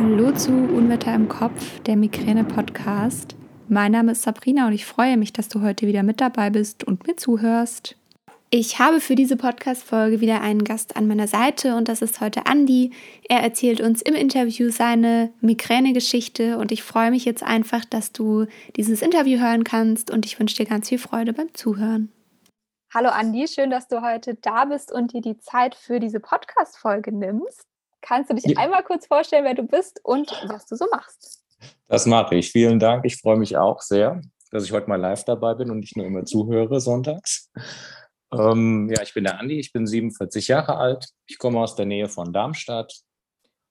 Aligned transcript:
Hallo 0.00 0.30
zu 0.30 0.52
Unwetter 0.52 1.12
im 1.12 1.28
Kopf, 1.28 1.80
der 1.80 1.96
Migräne-Podcast. 1.96 3.34
Mein 3.68 3.90
Name 3.90 4.12
ist 4.12 4.22
Sabrina 4.22 4.68
und 4.68 4.72
ich 4.72 4.86
freue 4.86 5.16
mich, 5.16 5.32
dass 5.32 5.48
du 5.48 5.60
heute 5.60 5.88
wieder 5.88 6.04
mit 6.04 6.20
dabei 6.20 6.50
bist 6.50 6.84
und 6.84 7.04
mir 7.08 7.16
zuhörst. 7.16 7.96
Ich 8.50 8.78
habe 8.78 9.00
für 9.00 9.16
diese 9.16 9.36
Podcast-Folge 9.36 10.20
wieder 10.20 10.40
einen 10.40 10.62
Gast 10.62 10.96
an 10.96 11.08
meiner 11.08 11.26
Seite 11.26 11.74
und 11.74 11.88
das 11.88 12.00
ist 12.00 12.20
heute 12.20 12.46
Andi. 12.46 12.92
Er 13.28 13.40
erzählt 13.40 13.80
uns 13.80 14.00
im 14.00 14.14
Interview 14.14 14.70
seine 14.70 15.32
Migräne-Geschichte 15.40 16.58
und 16.58 16.70
ich 16.70 16.84
freue 16.84 17.10
mich 17.10 17.24
jetzt 17.24 17.42
einfach, 17.42 17.84
dass 17.84 18.12
du 18.12 18.46
dieses 18.76 19.02
Interview 19.02 19.40
hören 19.40 19.64
kannst 19.64 20.12
und 20.12 20.24
ich 20.26 20.38
wünsche 20.38 20.54
dir 20.58 20.66
ganz 20.66 20.90
viel 20.90 20.98
Freude 20.98 21.32
beim 21.32 21.52
Zuhören. 21.54 22.12
Hallo 22.94 23.08
Andi, 23.08 23.48
schön, 23.48 23.70
dass 23.70 23.88
du 23.88 24.00
heute 24.00 24.36
da 24.36 24.64
bist 24.66 24.92
und 24.92 25.12
dir 25.12 25.22
die 25.22 25.38
Zeit 25.38 25.74
für 25.74 25.98
diese 25.98 26.20
Podcast-Folge 26.20 27.12
nimmst. 27.12 27.67
Kannst 28.00 28.30
du 28.30 28.34
dich 28.34 28.44
ja. 28.44 28.58
einmal 28.58 28.84
kurz 28.84 29.06
vorstellen, 29.06 29.44
wer 29.44 29.54
du 29.54 29.64
bist 29.64 30.00
und 30.04 30.30
was 30.48 30.66
du 30.66 30.76
so 30.76 30.86
machst? 30.90 31.42
Das 31.88 32.06
mache 32.06 32.36
ich. 32.36 32.52
Vielen 32.52 32.78
Dank. 32.78 33.04
Ich 33.04 33.16
freue 33.16 33.36
mich 33.36 33.56
auch 33.56 33.80
sehr, 33.80 34.20
dass 34.50 34.64
ich 34.64 34.72
heute 34.72 34.88
mal 34.88 35.00
live 35.00 35.24
dabei 35.24 35.54
bin 35.54 35.70
und 35.70 35.80
nicht 35.80 35.96
nur 35.96 36.06
immer 36.06 36.24
zuhöre 36.24 36.80
sonntags. 36.80 37.50
Ähm, 38.32 38.90
ja, 38.94 39.02
ich 39.02 39.14
bin 39.14 39.24
der 39.24 39.40
Andi, 39.40 39.58
ich 39.58 39.72
bin 39.72 39.86
47 39.86 40.48
Jahre 40.48 40.76
alt. 40.76 41.08
Ich 41.26 41.38
komme 41.38 41.60
aus 41.60 41.76
der 41.76 41.86
Nähe 41.86 42.08
von 42.08 42.32
Darmstadt, 42.32 42.94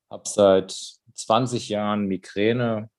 habe 0.10 0.28
seit 0.28 0.76
20 1.14 1.70
Jahren 1.70 2.08
Migräne 2.08 2.90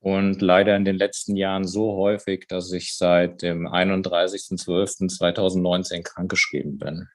und 0.00 0.42
leider 0.42 0.76
in 0.76 0.84
den 0.84 0.96
letzten 0.96 1.36
Jahren 1.36 1.66
so 1.66 1.96
häufig, 1.96 2.46
dass 2.48 2.72
ich 2.72 2.96
seit 2.96 3.42
dem 3.42 3.66
31.12.2019 3.66 6.02
krankgeschrieben 6.02 6.78
bin. 6.78 7.08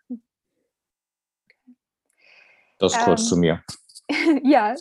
Das 2.80 2.96
ähm, 2.96 3.02
kurz 3.04 3.28
zu 3.28 3.38
mir. 3.38 3.64
Ja, 4.44 4.76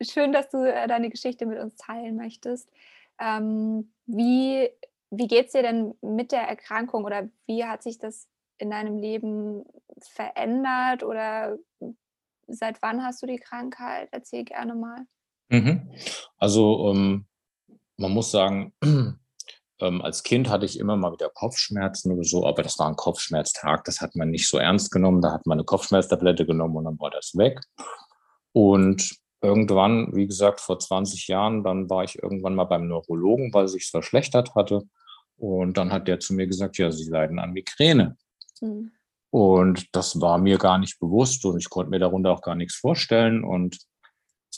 schön, 0.00 0.32
dass 0.32 0.48
du 0.48 0.64
äh, 0.64 0.88
deine 0.88 1.10
Geschichte 1.10 1.44
mit 1.44 1.58
uns 1.58 1.76
teilen 1.76 2.16
möchtest. 2.16 2.70
Ähm, 3.18 3.92
wie 4.06 4.70
wie 5.10 5.26
geht 5.26 5.46
es 5.46 5.52
dir 5.52 5.62
denn 5.62 5.94
mit 6.00 6.32
der 6.32 6.42
Erkrankung 6.42 7.04
oder 7.04 7.28
wie 7.46 7.64
hat 7.64 7.82
sich 7.82 7.98
das 7.98 8.28
in 8.58 8.70
deinem 8.70 8.96
Leben 8.96 9.64
verändert 9.98 11.02
oder 11.02 11.58
seit 12.46 12.80
wann 12.82 13.02
hast 13.02 13.22
du 13.22 13.26
die 13.26 13.38
Krankheit? 13.38 14.08
Erzähl 14.12 14.44
gerne 14.44 14.74
mal. 14.74 15.06
Mhm. 15.48 15.90
Also 16.38 16.90
ähm, 16.90 17.26
man 17.96 18.12
muss 18.12 18.30
sagen, 18.30 18.72
ähm, 19.80 20.02
als 20.02 20.22
Kind 20.22 20.48
hatte 20.48 20.66
ich 20.66 20.78
immer 20.78 20.96
mal 20.96 21.12
wieder 21.12 21.30
Kopfschmerzen 21.30 22.12
oder 22.12 22.24
so, 22.24 22.46
aber 22.46 22.62
das 22.62 22.78
war 22.78 22.88
ein 22.88 22.96
Kopfschmerztag, 22.96 23.84
das 23.84 24.00
hat 24.00 24.16
man 24.16 24.30
nicht 24.30 24.48
so 24.48 24.58
ernst 24.58 24.90
genommen. 24.90 25.20
Da 25.22 25.32
hat 25.32 25.46
man 25.46 25.58
eine 25.58 25.64
Kopfschmerztablette 25.64 26.46
genommen 26.46 26.76
und 26.76 26.84
dann 26.84 27.00
war 27.00 27.10
das 27.10 27.36
weg. 27.36 27.60
Und 28.52 29.16
irgendwann, 29.42 30.14
wie 30.14 30.26
gesagt, 30.26 30.60
vor 30.60 30.78
20 30.78 31.28
Jahren, 31.28 31.64
dann 31.64 31.88
war 31.88 32.04
ich 32.04 32.22
irgendwann 32.22 32.54
mal 32.54 32.64
beim 32.64 32.88
Neurologen, 32.88 33.52
weil 33.54 33.68
sich 33.68 33.86
verschlechtert 33.86 34.54
hatte. 34.54 34.82
Und 35.36 35.76
dann 35.76 35.92
hat 35.92 36.08
der 36.08 36.20
zu 36.20 36.34
mir 36.34 36.46
gesagt, 36.46 36.76
ja, 36.78 36.90
Sie 36.90 37.08
leiden 37.08 37.38
an 37.38 37.52
Migräne. 37.52 38.16
Mhm. 38.60 38.92
Und 39.30 39.94
das 39.94 40.20
war 40.20 40.38
mir 40.38 40.58
gar 40.58 40.78
nicht 40.78 40.98
bewusst 40.98 41.44
und 41.44 41.56
ich 41.56 41.70
konnte 41.70 41.90
mir 41.90 42.00
darunter 42.00 42.32
auch 42.32 42.42
gar 42.42 42.56
nichts 42.56 42.74
vorstellen. 42.74 43.44
Und 43.44 43.78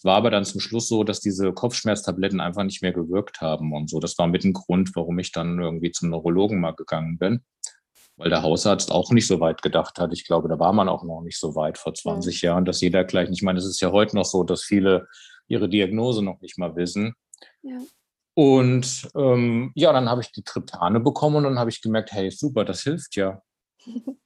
es 0.03 0.05
war 0.05 0.17
aber 0.17 0.33
dann 0.33 0.45
zum 0.45 0.61
Schluss 0.61 0.89
so, 0.89 1.05
dass 1.05 1.21
diese 1.21 1.53
Kopfschmerztabletten 1.53 2.41
einfach 2.41 2.65
nicht 2.65 2.83
mehr 2.83 2.93
gewirkt 2.93 3.41
haben 3.41 3.73
und 3.73 3.89
so. 3.89 4.01
Das 4.01 4.19
war 4.19 4.27
mit 4.27 4.43
ein 4.43 4.53
Grund, 4.53 4.97
warum 4.97 5.17
ich 5.21 5.31
dann 5.31 5.61
irgendwie 5.61 5.93
zum 5.93 6.11
Neurologen 6.11 6.59
mal 6.59 6.75
gegangen 6.75 7.19
bin, 7.19 7.45
weil 8.17 8.29
der 8.29 8.43
Hausarzt 8.43 8.91
auch 8.91 9.13
nicht 9.13 9.29
so 9.29 9.39
weit 9.39 9.63
gedacht 9.63 10.01
hat. 10.01 10.13
Ich 10.13 10.27
glaube, 10.27 10.49
da 10.49 10.59
war 10.59 10.73
man 10.73 10.89
auch 10.89 11.05
noch 11.05 11.23
nicht 11.23 11.39
so 11.39 11.55
weit 11.55 11.79
vor 11.79 11.95
20 11.95 12.43
ja. 12.43 12.51
Jahren, 12.51 12.65
dass 12.65 12.81
jeder 12.81 13.05
gleich, 13.05 13.31
ich 13.31 13.43
meine, 13.43 13.61
es 13.61 13.65
ist 13.65 13.81
ja 13.81 13.93
heute 13.93 14.17
noch 14.17 14.25
so, 14.25 14.43
dass 14.43 14.65
viele 14.65 15.07
ihre 15.47 15.69
Diagnose 15.69 16.21
noch 16.25 16.41
nicht 16.41 16.59
mal 16.59 16.75
wissen. 16.75 17.15
Ja. 17.63 17.79
Und 18.35 19.09
ähm, 19.15 19.71
ja, 19.77 19.93
dann 19.93 20.09
habe 20.09 20.23
ich 20.23 20.33
die 20.33 20.43
Triptane 20.43 20.99
bekommen 20.99 21.37
und 21.37 21.45
dann 21.45 21.61
habe 21.61 21.71
ich 21.71 21.81
gemerkt, 21.81 22.11
hey, 22.11 22.29
super, 22.33 22.65
das 22.65 22.83
hilft 22.83 23.15
ja. 23.15 23.41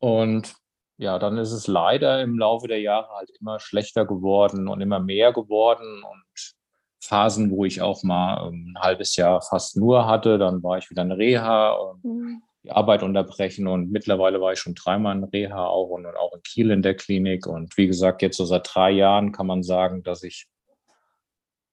und 0.00 0.52
ja, 0.98 1.18
dann 1.18 1.36
ist 1.38 1.52
es 1.52 1.66
leider 1.66 2.22
im 2.22 2.38
Laufe 2.38 2.68
der 2.68 2.80
Jahre 2.80 3.08
halt 3.16 3.30
immer 3.40 3.60
schlechter 3.60 4.06
geworden 4.06 4.68
und 4.68 4.80
immer 4.80 4.98
mehr 4.98 5.32
geworden. 5.32 6.02
Und 6.02 6.54
Phasen, 7.00 7.50
wo 7.50 7.64
ich 7.64 7.82
auch 7.82 8.02
mal 8.02 8.48
ähm, 8.48 8.74
ein 8.74 8.82
halbes 8.82 9.16
Jahr 9.16 9.42
fast 9.42 9.76
nur 9.76 10.06
hatte, 10.06 10.38
dann 10.38 10.62
war 10.62 10.78
ich 10.78 10.90
wieder 10.90 11.02
in 11.02 11.12
Reha 11.12 11.72
und 11.72 12.04
mhm. 12.04 12.42
die 12.64 12.70
Arbeit 12.70 13.02
unterbrechen. 13.02 13.66
Und 13.66 13.90
mittlerweile 13.90 14.40
war 14.40 14.52
ich 14.52 14.58
schon 14.58 14.74
dreimal 14.74 15.16
in 15.16 15.24
Reha 15.24 15.66
auch 15.66 15.88
und 15.88 16.06
auch 16.06 16.34
in 16.34 16.42
Kiel 16.42 16.70
in 16.70 16.82
der 16.82 16.94
Klinik. 16.94 17.46
Und 17.46 17.76
wie 17.76 17.86
gesagt, 17.86 18.22
jetzt 18.22 18.38
so 18.38 18.46
seit 18.46 18.68
drei 18.72 18.90
Jahren 18.90 19.32
kann 19.32 19.46
man 19.46 19.62
sagen, 19.62 20.02
dass 20.02 20.22
ich 20.22 20.46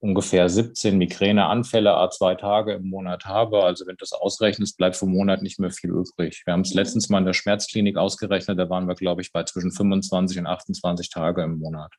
ungefähr 0.03 0.49
17 0.49 0.97
Migräneanfälle 0.97 1.95
a 1.95 2.09
zwei 2.09 2.35
Tage 2.35 2.73
im 2.73 2.89
Monat 2.89 3.23
habe. 3.23 3.63
Also 3.63 3.87
wenn 3.87 3.93
du 3.93 4.01
das 4.01 4.11
ausrechnest, 4.11 4.77
bleibt 4.77 4.97
vom 4.97 5.11
Monat 5.11 5.41
nicht 5.41 5.61
mehr 5.61 5.71
viel 5.71 5.91
übrig. 5.91 6.43
Wir 6.45 6.51
haben 6.51 6.61
es 6.61 6.73
letztens 6.73 7.07
mal 7.07 7.19
in 7.19 7.25
der 7.25 7.31
Schmerzklinik 7.31 7.95
ausgerechnet, 7.95 8.59
da 8.59 8.69
waren 8.69 8.85
wir, 8.85 8.95
glaube 8.95 9.21
ich, 9.21 9.31
bei 9.31 9.43
zwischen 9.43 9.71
25 9.71 10.39
und 10.39 10.47
28 10.47 11.09
Tage 11.09 11.43
im 11.43 11.57
Monat. 11.57 11.93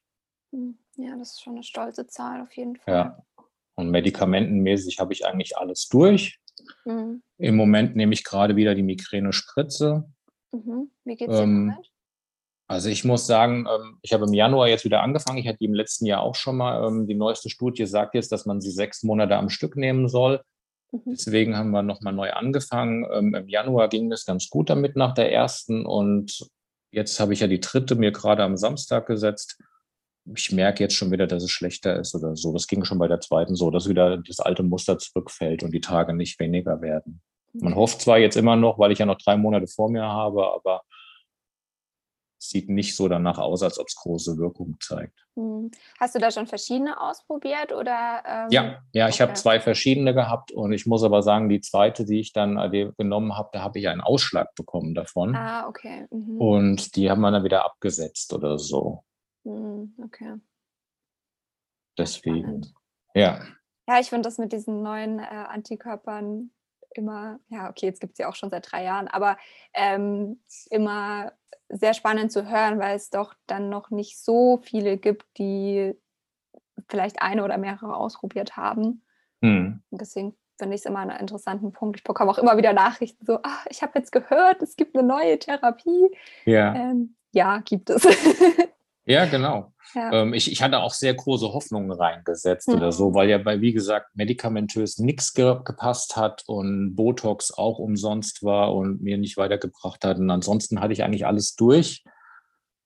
Hm, 0.53 0.79
ja, 0.97 1.17
das 1.17 1.31
ist 1.31 1.43
schon 1.43 1.55
eine 1.55 1.63
stolze 1.63 2.07
Zahl 2.07 2.43
auf 2.43 2.55
jeden 2.55 2.77
Fall. 2.77 2.95
Ja. 2.95 3.19
Und 3.75 3.91
medikamentenmäßig 3.91 5.01
habe 5.01 5.15
ich 5.15 5.25
eigentlich 5.25 5.57
alles 5.57 5.89
durch. 5.89 6.39
Mhm. 6.85 7.23
Im 7.39 7.57
Moment 7.57 7.97
nehme 7.97 8.13
ich 8.13 8.23
gerade 8.23 8.55
wieder 8.55 8.75
die 8.75 8.83
Migräne-Spritze. 8.83 10.05
Mhm. 10.53 10.91
Wie 11.05 11.17
geht 11.17 11.31
es 11.31 11.37
dir 11.39 11.43
ähm, 11.43 11.69
damit? 11.69 11.91
Also 12.67 12.89
ich 12.89 13.05
muss 13.05 13.27
sagen, 13.27 13.67
ähm, 13.73 13.99
ich 14.03 14.13
habe 14.13 14.25
im 14.25 14.33
Januar 14.33 14.69
jetzt 14.69 14.85
wieder 14.85 15.03
angefangen. 15.03 15.39
Ich 15.39 15.47
hatte 15.47 15.59
die 15.59 15.67
im 15.67 15.75
letzten 15.75 16.07
Jahr 16.07 16.23
auch 16.23 16.35
schon 16.35 16.57
mal. 16.57 16.87
Ähm, 16.87 17.07
die 17.07 17.15
neueste 17.15 17.51
Studie 17.51 17.87
sagt 17.87 18.15
jetzt, 18.15 18.33
dass 18.33 18.47
man 18.47 18.61
sie 18.61 18.71
sechs 18.71 19.03
Monate 19.03 19.37
am 19.37 19.51
Stück 19.51 19.77
nehmen 19.77 20.09
soll. 20.09 20.41
Mhm. 20.93 21.01
Deswegen 21.07 21.57
haben 21.57 21.71
wir 21.71 21.83
nochmal 21.83 22.15
neu 22.15 22.33
angefangen. 22.33 23.07
Ähm, 23.13 23.35
Im 23.35 23.49
Januar 23.49 23.89
ging 23.89 24.11
es 24.13 24.25
ganz 24.25 24.49
gut 24.49 24.71
damit 24.71 24.97
nach 24.97 25.13
der 25.15 25.33
ersten 25.33 25.85
und 25.85 26.49
jetzt 26.91 27.21
habe 27.21 27.33
ich 27.33 27.41
ja 27.41 27.49
die 27.49 27.61
dritte 27.61 27.97
mir 27.97 28.13
gerade 28.13 28.43
am 28.43 28.57
Samstag 28.57 29.07
gesetzt. 29.07 29.61
Ich 30.35 30.53
merke 30.53 30.83
jetzt 30.83 30.95
schon 30.95 31.11
wieder, 31.11 31.27
dass 31.27 31.43
es 31.43 31.51
schlechter 31.51 31.97
ist 31.97 32.15
oder 32.15 32.35
so. 32.35 32.53
Das 32.53 32.67
ging 32.67 32.85
schon 32.85 32.99
bei 32.99 33.09
der 33.09 33.21
zweiten 33.21 33.57
so, 33.57 33.71
dass 33.71 33.91
wieder 33.91 34.17
das 34.17 34.41
alte 34.41 34.63
Muster 34.63 34.97
zurückfällt 34.97 35.63
und 35.63 35.73
die 35.73 35.83
Tage 35.83 36.15
nicht 36.15 36.41
weniger 36.41 36.81
werden. 36.81 37.21
Man 37.53 37.75
hofft 37.75 38.01
zwar 38.01 38.19
jetzt 38.19 38.37
immer 38.37 38.57
noch, 38.57 38.79
weil 38.79 38.91
ich 38.91 38.99
ja 38.99 39.07
noch 39.07 39.19
drei 39.19 39.37
Monate 39.37 39.67
vor 39.67 39.91
mir 39.91 40.03
habe, 40.03 40.47
aber 40.47 40.83
sieht 42.49 42.69
nicht 42.69 42.97
so 42.97 43.09
danach 43.09 43.39
aus, 43.39 43.63
als 43.63 43.79
ob 43.79 43.89
es 43.89 43.97
große 43.97 44.39
Wirkung 44.39 44.77
zeigt. 44.81 45.27
Hm. 45.35 45.71
Hast 45.99 46.15
du 46.15 46.19
da 46.19 46.31
schon 46.31 46.47
verschiedene 46.47 47.01
ausprobiert 47.01 47.73
oder? 47.73 48.23
Ähm, 48.27 48.49
ja, 48.51 48.83
ja, 48.93 49.09
ich 49.09 49.17
okay. 49.17 49.23
habe 49.25 49.35
zwei 49.35 49.61
verschiedene 49.61 50.15
gehabt 50.15 50.53
und 50.53 50.73
ich 50.73 50.87
muss 50.87 51.03
aber 51.03 51.23
sagen, 51.23 51.49
die 51.49 51.61
zweite, 51.61 52.05
die 52.05 52.21
ich 52.21 52.33
dann 52.33 52.57
genommen 52.97 53.37
habe, 53.37 53.51
da 53.53 53.63
habe 53.63 53.79
ich 53.79 53.89
einen 53.89 54.01
Ausschlag 54.01 54.55
bekommen 54.55 54.95
davon. 54.95 55.35
Ah, 55.35 55.69
okay. 55.69 56.07
Mhm. 56.11 56.41
Und 56.41 56.97
die 56.97 57.11
haben 57.11 57.21
wir 57.21 57.31
dann 57.31 57.45
wieder 57.45 57.65
abgesetzt 57.65 58.33
oder 58.33 58.59
so. 58.59 59.05
Mhm, 59.45 59.95
okay. 60.03 60.35
Deswegen. 61.99 62.41
Spannend. 62.41 62.75
Ja. 63.15 63.41
Ja, 63.87 64.01
ich 64.01 64.09
finde 64.09 64.27
das 64.27 64.39
mit 64.39 64.53
diesen 64.53 64.83
neuen 64.83 65.19
äh, 65.19 65.25
Antikörpern 65.25 66.51
immer, 66.99 67.41
ja, 67.49 67.71
okay, 67.71 67.87
jetzt 67.87 68.01
gibt 68.01 68.13
es 68.15 68.19
ja 68.19 68.29
auch 68.29 68.35
schon 68.35 68.51
seit 68.51 68.71
drei 68.71 68.85
Jahren, 68.85 69.09
aber 69.09 69.37
ähm, 69.75 70.41
immer 70.71 71.33
sehr 71.69 71.95
spannend 71.95 72.33
zu 72.33 72.49
hören, 72.49 72.79
weil 72.79 72.97
es 72.97 73.11
doch 73.11 73.35
dann 73.47 73.69
noch 73.69 73.91
nicht 73.91 74.19
so 74.19 74.61
viele 74.63 74.97
gibt, 74.97 75.27
die 75.39 75.95
vielleicht 76.89 77.23
eine 77.23 77.45
oder 77.45 77.59
mehrere 77.59 77.97
ausprobiert 77.97 78.57
haben. 78.57 79.03
Hm. 79.43 79.83
Deswegen 79.91 80.37
finde 80.59 80.75
ich 80.75 80.83
es 80.83 80.87
immer 80.87 81.01
einen 81.01 81.19
interessanten 81.19 81.73
Punkt. 81.73 81.97
Ich 81.99 82.05
bekomme 82.05 82.31
auch 82.31 82.39
immer 82.39 82.57
wieder 82.57 82.73
Nachrichten 82.73 83.25
so, 83.27 83.39
ach, 83.43 83.67
ich 83.69 83.83
habe 83.83 83.99
jetzt 83.99 84.13
gehört, 84.13 84.63
es 84.63 84.77
gibt 84.77 84.97
eine 84.97 85.07
neue 85.07 85.39
Therapie. 85.39 86.11
Ja, 86.45 86.75
ähm, 86.75 87.17
ja 87.33 87.59
gibt 87.59 87.91
es. 87.91 88.07
ja, 89.07 89.27
genau. 89.27 89.73
Ja. 89.95 90.13
Ähm, 90.13 90.35
ich, 90.35 90.51
ich 90.51 90.63
hatte 90.63 90.81
auch 90.81 90.93
sehr 90.93 91.15
große 91.15 91.53
Hoffnungen 91.53 91.93
reingesetzt 91.93 92.69
mhm. 92.69 92.75
oder 92.75 92.93
so, 92.93 93.15
weil 93.15 93.29
ja 93.29 93.39
bei, 93.39 93.61
wie 93.61 93.73
gesagt, 93.73 94.15
medikamentös 94.15 94.99
nichts 94.99 95.35
ge 95.35 95.59
gepasst 95.65 96.17
hat 96.17 96.43
und 96.47 96.95
Botox 96.97 97.53
auch 97.53 97.79
umsonst 97.79 98.43
war 98.43 98.75
und 98.75 99.03
mir 99.03 99.19
nicht 99.19 99.37
weitergebracht 99.37 100.05
hat. 100.05 100.19
Und 100.19 100.31
ansonsten 100.31 100.81
hatte 100.81 100.93
ich 100.93 101.05
eigentlich 101.05 101.27
alles 101.27 101.55
durch. 101.55 102.05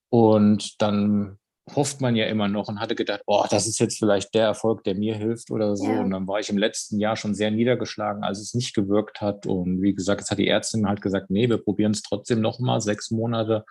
Und 0.09 0.81
dann 0.81 1.37
hofft 1.75 2.01
man 2.01 2.15
ja 2.15 2.25
immer 2.25 2.47
noch 2.47 2.67
und 2.67 2.79
hatte 2.79 2.95
gedacht, 2.95 3.21
oh, 3.25 3.45
das 3.49 3.67
ist 3.67 3.79
jetzt 3.79 3.99
vielleicht 3.99 4.33
der 4.33 4.45
Erfolg, 4.45 4.83
der 4.83 4.95
mir 4.95 5.15
hilft 5.15 5.51
oder 5.51 5.75
so. 5.75 5.85
Ja. 5.85 6.01
Und 6.01 6.11
dann 6.11 6.27
war 6.27 6.39
ich 6.39 6.49
im 6.49 6.57
letzten 6.57 6.99
Jahr 6.99 7.15
schon 7.15 7.35
sehr 7.35 7.51
niedergeschlagen, 7.51 8.23
als 8.23 8.39
es 8.39 8.53
nicht 8.53 8.73
gewirkt 8.73 9.21
hat. 9.21 9.45
Und 9.45 9.81
wie 9.81 9.93
gesagt, 9.93 10.21
jetzt 10.21 10.31
hat 10.31 10.39
die 10.39 10.47
Ärztin 10.47 10.87
halt 10.87 11.01
gesagt, 11.01 11.29
nee, 11.29 11.49
wir 11.49 11.57
probieren 11.57 11.91
es 11.91 12.01
trotzdem 12.01 12.41
noch 12.41 12.59
mal 12.59 12.81
sechs 12.81 13.11
Monate. 13.11 13.65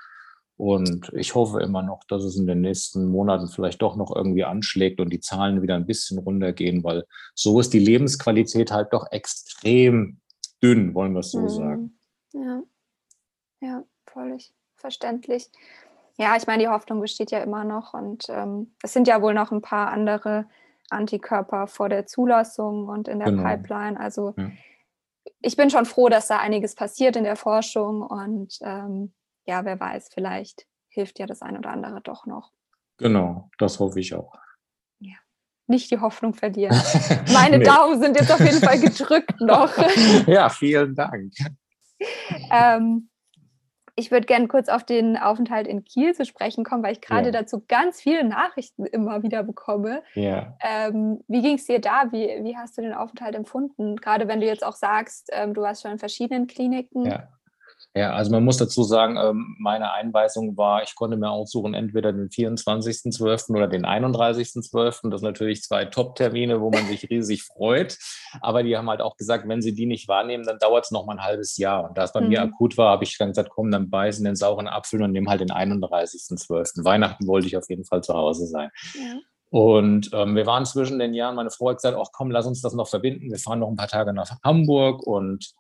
Und 0.59 1.13
ich 1.15 1.37
hoffe 1.37 1.61
immer 1.61 1.83
noch, 1.83 2.03
dass 2.09 2.25
es 2.25 2.37
in 2.37 2.49
den 2.49 2.61
nächsten 2.61 3.07
Monaten 3.07 3.47
vielleicht 3.47 3.81
doch 3.81 3.95
noch 3.95 4.15
irgendwie 4.15 4.43
anschlägt 4.43 5.01
und 5.01 5.11
die 5.11 5.21
Zahlen 5.21 5.63
wieder 5.63 5.77
ein 5.77 5.87
bisschen 5.87 6.19
runtergehen, 6.19 6.83
weil 6.83 7.05
so 7.35 7.61
ist 7.61 7.73
die 7.73 7.79
Lebensqualität 7.79 8.73
halt 8.73 8.93
doch 8.93 9.07
extrem 9.13 10.21
dünn, 10.61 10.95
wollen 10.95 11.13
wir 11.13 11.21
es 11.21 11.31
so 11.31 11.43
mhm. 11.43 11.49
sagen. 11.49 11.99
Ja, 12.33 12.63
ja, 13.61 13.85
völlig 14.05 14.53
verständlich. 14.75 15.49
Ja, 16.17 16.37
ich 16.37 16.49
meine, 16.49 16.65
die 16.65 16.69
Hoffnung 16.69 17.01
besteht 17.01 17.31
ja 17.31 17.39
immer 17.39 17.63
noch 17.63 17.95
und 17.95 18.25
ähm, 18.29 18.75
es 18.83 18.93
sind 18.93 19.07
ja 19.07 19.23
wohl 19.23 19.35
noch 19.35 19.53
ein 19.53 19.63
paar 19.63 19.93
andere 19.93 20.47
Antikörper 20.91 21.69
vor 21.69 21.89
der 21.89 22.07
Zulassung 22.07 22.89
und 22.89 23.07
in 23.07 23.21
der 23.21 23.31
genau. 23.31 23.45
Pipeline. 23.45 24.01
Also 24.01 24.35
ja. 24.37 24.51
ich 25.41 25.57
bin 25.57 25.71
schon 25.71 25.87
froh, 25.87 26.09
dass 26.09 26.27
da 26.27 26.39
einiges 26.39 26.75
passiert 26.75 27.15
in 27.15 27.23
der 27.23 27.37
Forschung 27.37 28.03
und 28.03 28.59
ähm, 28.63 29.13
ja, 29.49 29.65
wer 29.65 29.81
weiß, 29.81 30.11
vielleicht 30.13 30.67
hilft 30.89 31.19
ja 31.19 31.27
das 31.27 31.43
ein 31.43 31.57
oder 31.57 31.71
andere 31.71 32.01
doch 32.03 32.27
noch. 32.27 32.53
Genau, 32.99 33.51
das 33.59 33.81
hoffe 33.81 33.99
ich 33.99 34.15
auch. 34.15 34.35
Ja, 34.99 35.17
nicht 35.67 35.91
die 35.91 35.99
Hoffnung 35.99 36.35
verlieren. 36.35 36.77
Meine 37.33 37.59
nee. 37.59 37.65
Daumen 37.65 38.01
sind 38.01 38.19
jetzt 38.19 38.31
auf 38.31 38.41
jeden 38.41 38.61
Fall 38.61 38.79
gedrückt 38.79 39.35
noch. 39.41 39.73
ja, 40.27 40.49
vielen 40.51 40.95
Dank. 40.95 41.33
Ähm, 42.51 43.09
ich 43.97 44.11
würde 44.11 44.27
gerne 44.27 44.49
kurz 44.49 44.69
auf 44.69 44.85
den 44.85 45.17
Aufenthalt 45.17 45.67
in 45.67 45.85
Kiel 45.85 46.15
zu 46.15 46.25
sprechen 46.27 46.63
kommen, 46.63 46.83
weil 46.83 46.93
ich 46.93 47.01
gerade 47.01 47.27
ja. 47.27 47.33
dazu 47.33 47.65
ganz 47.67 48.01
viele 48.01 48.25
Nachrichten 48.25 48.85
immer 48.85 49.23
wieder 49.23 49.43
bekomme. 49.43 50.03
Ja. 50.15 50.57
Ähm, 50.61 51.25
wie 51.27 51.43
ging 51.43 51.57
es 51.57 51.65
dir 51.65 51.81
da? 51.81 52.13
Wie, 52.13 52.27
wie 52.45 52.57
hast 52.57 52.77
du 52.77 52.83
den 52.83 52.93
Aufenthalt 52.93 53.35
empfunden? 53.35 53.97
Gerade 53.97 54.29
wenn 54.29 54.41
du 54.41 54.47
jetzt 54.47 54.65
auch 54.65 54.77
sagst, 54.77 55.31
ähm, 55.33 55.55
du 55.55 55.63
warst 55.63 55.83
schon 55.83 55.93
in 55.93 55.99
verschiedenen 55.99 56.47
Kliniken. 56.47 57.07
Ja. 57.07 57.29
Ja, 57.95 58.13
also 58.13 58.31
man 58.31 58.45
muss 58.45 58.59
dazu 58.59 58.85
sagen, 58.85 59.17
ähm, 59.17 59.57
meine 59.59 59.93
Einweisung 59.93 60.57
war, 60.57 60.83
ich 60.83 60.95
konnte 60.95 61.17
mir 61.17 61.31
aussuchen, 61.31 61.75
entweder 61.75 62.13
den 62.13 62.29
24.12. 62.29 63.57
oder 63.57 63.67
den 63.67 63.87
31.12. 63.87 65.11
Das 65.11 65.21
sind 65.21 65.23
natürlich 65.23 65.63
zwei 65.63 65.87
Top-Termine, 65.87 66.61
wo 66.61 66.71
man 66.71 66.87
sich 66.87 67.09
riesig 67.11 67.43
freut. 67.43 67.99
Aber 68.41 68.63
die 68.63 68.77
haben 68.77 68.89
halt 68.91 69.01
auch 69.01 69.17
gesagt, 69.17 69.49
wenn 69.49 69.63
sie 69.63 69.75
die 69.75 69.87
nicht 69.87 70.07
wahrnehmen, 70.07 70.45
dann 70.45 70.59
dauert 70.59 70.85
es 70.85 70.91
noch 70.91 71.07
mal 71.07 71.15
ein 71.15 71.25
halbes 71.25 71.57
Jahr. 71.57 71.89
Und 71.89 71.99
da 71.99 72.05
es 72.05 72.13
bei 72.13 72.21
mhm. 72.21 72.29
mir 72.29 72.43
akut 72.43 72.77
war, 72.77 72.93
habe 72.93 73.05
ich 73.05 73.17
dann 73.19 73.31
gesagt, 73.31 73.51
komm, 73.51 73.71
dann 73.71 73.91
beißen 73.91 74.25
den 74.25 74.37
sauren 74.37 74.69
Apfel 74.69 75.03
und 75.03 75.13
nehmen 75.13 75.29
halt 75.29 75.41
den 75.41 75.51
31.12. 75.51 76.85
Weihnachten 76.85 77.27
wollte 77.27 77.47
ich 77.47 77.57
auf 77.57 77.69
jeden 77.69 77.85
Fall 77.85 78.03
zu 78.03 78.15
Hause 78.15 78.47
sein. 78.47 78.71
Ja. 78.95 79.19
Und 79.51 80.11
ähm, 80.13 80.37
wir 80.37 80.47
waren 80.47 80.67
zwischen 80.67 80.99
den 80.99 81.15
Jahren, 81.15 81.35
meine 81.35 81.51
Frau 81.51 81.71
hat 81.71 81.77
gesagt, 81.77 81.97
ach 81.99 82.11
komm, 82.13 82.31
lass 82.31 82.47
uns 82.47 82.61
das 82.61 82.75
noch 82.75 82.87
verbinden. 82.87 83.31
Wir 83.31 83.39
fahren 83.39 83.61
noch 83.61 83.69
ein 83.69 83.77
paar 83.77 83.89
Tage 83.89 84.13
nach 84.13 84.31
Hamburg 84.45 85.07
und 85.07 85.55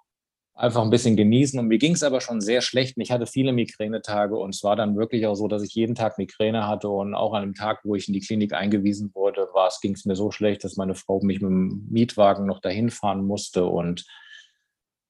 einfach 0.58 0.82
ein 0.82 0.90
bisschen 0.90 1.16
genießen. 1.16 1.58
Und 1.58 1.68
mir 1.68 1.78
ging 1.78 1.94
es 1.94 2.02
aber 2.02 2.20
schon 2.20 2.40
sehr 2.40 2.60
schlecht. 2.60 2.96
Und 2.96 3.02
ich 3.02 3.10
hatte 3.10 3.26
viele 3.26 3.52
Migränetage 3.52 4.36
und 4.36 4.54
es 4.54 4.62
war 4.64 4.76
dann 4.76 4.96
wirklich 4.96 5.26
auch 5.26 5.34
so, 5.34 5.48
dass 5.48 5.62
ich 5.62 5.74
jeden 5.74 5.94
Tag 5.94 6.18
Migräne 6.18 6.66
hatte. 6.66 6.88
Und 6.88 7.14
auch 7.14 7.32
an 7.32 7.42
dem 7.42 7.54
Tag, 7.54 7.80
wo 7.84 7.94
ich 7.94 8.08
in 8.08 8.14
die 8.14 8.20
Klinik 8.20 8.52
eingewiesen 8.52 9.12
wurde, 9.14 9.48
ging 9.80 9.94
es 9.94 10.04
mir 10.04 10.16
so 10.16 10.30
schlecht, 10.30 10.64
dass 10.64 10.76
meine 10.76 10.94
Frau 10.94 11.20
mich 11.22 11.40
mit 11.40 11.50
dem 11.50 11.86
Mietwagen 11.90 12.46
noch 12.46 12.60
dahin 12.60 12.90
fahren 12.90 13.24
musste. 13.24 13.66
Und 13.66 14.04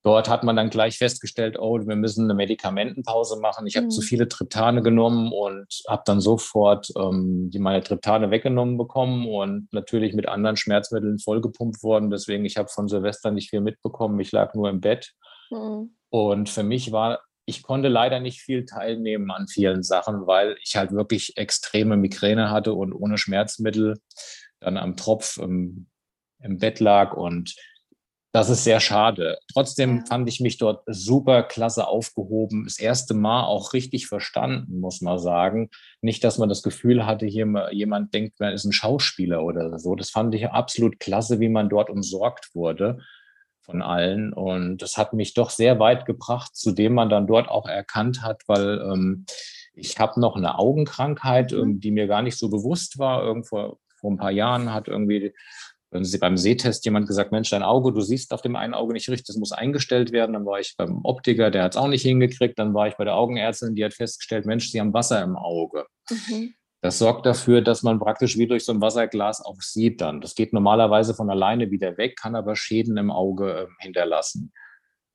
dort 0.02 0.28
hat 0.28 0.44
man 0.44 0.56
dann 0.56 0.68
gleich 0.68 0.98
festgestellt, 0.98 1.58
oh, 1.58 1.78
wir 1.78 1.96
müssen 1.96 2.24
eine 2.24 2.34
Medikamentenpause 2.34 3.40
machen. 3.40 3.66
Ich 3.66 3.76
habe 3.76 3.86
mhm. 3.86 3.90
zu 3.90 4.02
viele 4.02 4.28
Triptane 4.28 4.82
genommen 4.82 5.32
und 5.32 5.66
habe 5.88 6.02
dann 6.04 6.20
sofort 6.20 6.90
ähm, 6.98 7.50
die 7.50 7.58
meine 7.58 7.82
Triptane 7.82 8.30
weggenommen 8.30 8.76
bekommen 8.76 9.26
und 9.26 9.72
natürlich 9.72 10.12
mit 10.12 10.28
anderen 10.28 10.58
Schmerzmitteln 10.58 11.18
vollgepumpt 11.18 11.82
worden. 11.82 12.10
Deswegen, 12.10 12.44
ich 12.44 12.58
habe 12.58 12.68
von 12.68 12.88
Silvester 12.88 13.30
nicht 13.30 13.48
viel 13.48 13.62
mitbekommen. 13.62 14.20
Ich 14.20 14.32
lag 14.32 14.54
nur 14.54 14.68
im 14.68 14.82
Bett 14.82 15.14
Mhm. 15.50 15.94
Und 16.10 16.48
für 16.48 16.62
mich 16.62 16.92
war, 16.92 17.20
ich 17.44 17.62
konnte 17.62 17.88
leider 17.88 18.20
nicht 18.20 18.40
viel 18.40 18.64
teilnehmen 18.64 19.30
an 19.30 19.48
vielen 19.48 19.82
Sachen, 19.82 20.26
weil 20.26 20.56
ich 20.62 20.76
halt 20.76 20.92
wirklich 20.92 21.36
extreme 21.36 21.96
Migräne 21.96 22.50
hatte 22.50 22.74
und 22.74 22.92
ohne 22.92 23.18
Schmerzmittel 23.18 23.98
dann 24.60 24.76
am 24.76 24.96
Tropf 24.96 25.38
im, 25.38 25.86
im 26.42 26.58
Bett 26.58 26.80
lag 26.80 27.14
und 27.14 27.54
das 28.32 28.50
ist 28.50 28.64
sehr 28.64 28.78
schade. 28.78 29.38
Trotzdem 29.52 29.98
ja. 29.98 30.04
fand 30.06 30.28
ich 30.28 30.40
mich 30.40 30.58
dort 30.58 30.82
super 30.86 31.42
klasse 31.42 31.88
aufgehoben. 31.88 32.64
Das 32.64 32.78
erste 32.78 33.14
Mal 33.14 33.44
auch 33.44 33.72
richtig 33.72 34.06
verstanden, 34.06 34.80
muss 34.80 35.00
man 35.00 35.18
sagen. 35.18 35.70
Nicht, 36.02 36.22
dass 36.24 36.36
man 36.36 36.50
das 36.50 36.62
Gefühl 36.62 37.06
hatte, 37.06 37.24
hier 37.24 37.46
jemand 37.72 38.12
denkt, 38.12 38.38
man 38.38 38.52
ist 38.52 38.64
ein 38.64 38.72
Schauspieler 38.72 39.42
oder 39.42 39.78
so. 39.78 39.94
Das 39.94 40.10
fand 40.10 40.34
ich 40.34 40.46
absolut 40.50 41.00
klasse, 41.00 41.40
wie 41.40 41.48
man 41.48 41.70
dort 41.70 41.88
umsorgt 41.88 42.54
wurde 42.54 42.98
von 43.68 43.82
allen. 43.82 44.32
Und 44.32 44.78
das 44.78 44.96
hat 44.96 45.12
mich 45.12 45.34
doch 45.34 45.50
sehr 45.50 45.78
weit 45.78 46.06
gebracht, 46.06 46.56
zu 46.56 46.72
dem 46.72 46.94
man 46.94 47.10
dann 47.10 47.26
dort 47.26 47.48
auch 47.48 47.66
erkannt 47.66 48.22
hat, 48.22 48.42
weil 48.46 48.80
ähm, 48.80 49.26
ich 49.74 49.98
habe 49.98 50.18
noch 50.20 50.36
eine 50.36 50.58
Augenkrankheit, 50.58 51.52
mhm. 51.52 51.58
Ähm, 51.58 51.80
die 51.80 51.90
mir 51.90 52.06
gar 52.06 52.22
nicht 52.22 52.38
so 52.38 52.48
bewusst 52.48 52.98
war. 52.98 53.22
Irgendwo 53.22 53.78
vor 54.00 54.10
ein 54.10 54.16
paar 54.16 54.30
Jahren 54.30 54.72
hat 54.72 54.88
irgendwie 54.88 55.34
beim 55.90 56.36
Sehtest 56.36 56.84
jemand 56.84 57.06
gesagt, 57.06 57.32
Mensch, 57.32 57.50
dein 57.50 57.62
Auge, 57.62 57.92
du 57.92 58.00
siehst 58.00 58.32
auf 58.32 58.42
dem 58.42 58.56
einen 58.56 58.74
Auge 58.74 58.92
nicht 58.92 59.08
richtig, 59.08 59.26
das 59.26 59.36
muss 59.36 59.52
eingestellt 59.52 60.12
werden. 60.12 60.34
Dann 60.34 60.46
war 60.46 60.60
ich 60.60 60.74
beim 60.76 61.00
Optiker, 61.04 61.50
der 61.50 61.64
hat 61.64 61.72
es 61.72 61.78
auch 61.78 61.88
nicht 61.88 62.02
hingekriegt. 62.02 62.58
Dann 62.58 62.74
war 62.74 62.88
ich 62.88 62.96
bei 62.96 63.04
der 63.04 63.16
Augenärztin, 63.16 63.74
die 63.74 63.84
hat 63.84 63.94
festgestellt, 63.94 64.46
Mensch, 64.46 64.70
sie 64.70 64.80
haben 64.80 64.92
Wasser 64.92 65.22
im 65.22 65.36
Auge. 65.36 65.86
Mhm. 66.10 66.54
Das 66.80 66.98
sorgt 66.98 67.26
dafür, 67.26 67.60
dass 67.60 67.82
man 67.82 67.98
praktisch 67.98 68.38
wie 68.38 68.46
durch 68.46 68.64
so 68.64 68.72
ein 68.72 68.80
Wasserglas 68.80 69.44
auch 69.44 69.60
sieht 69.60 70.00
dann. 70.00 70.20
Das 70.20 70.34
geht 70.34 70.52
normalerweise 70.52 71.14
von 71.14 71.28
alleine 71.28 71.70
wieder 71.70 71.96
weg, 71.96 72.16
kann 72.16 72.36
aber 72.36 72.54
Schäden 72.54 72.96
im 72.96 73.10
Auge 73.10 73.52
äh, 73.52 73.66
hinterlassen. 73.80 74.52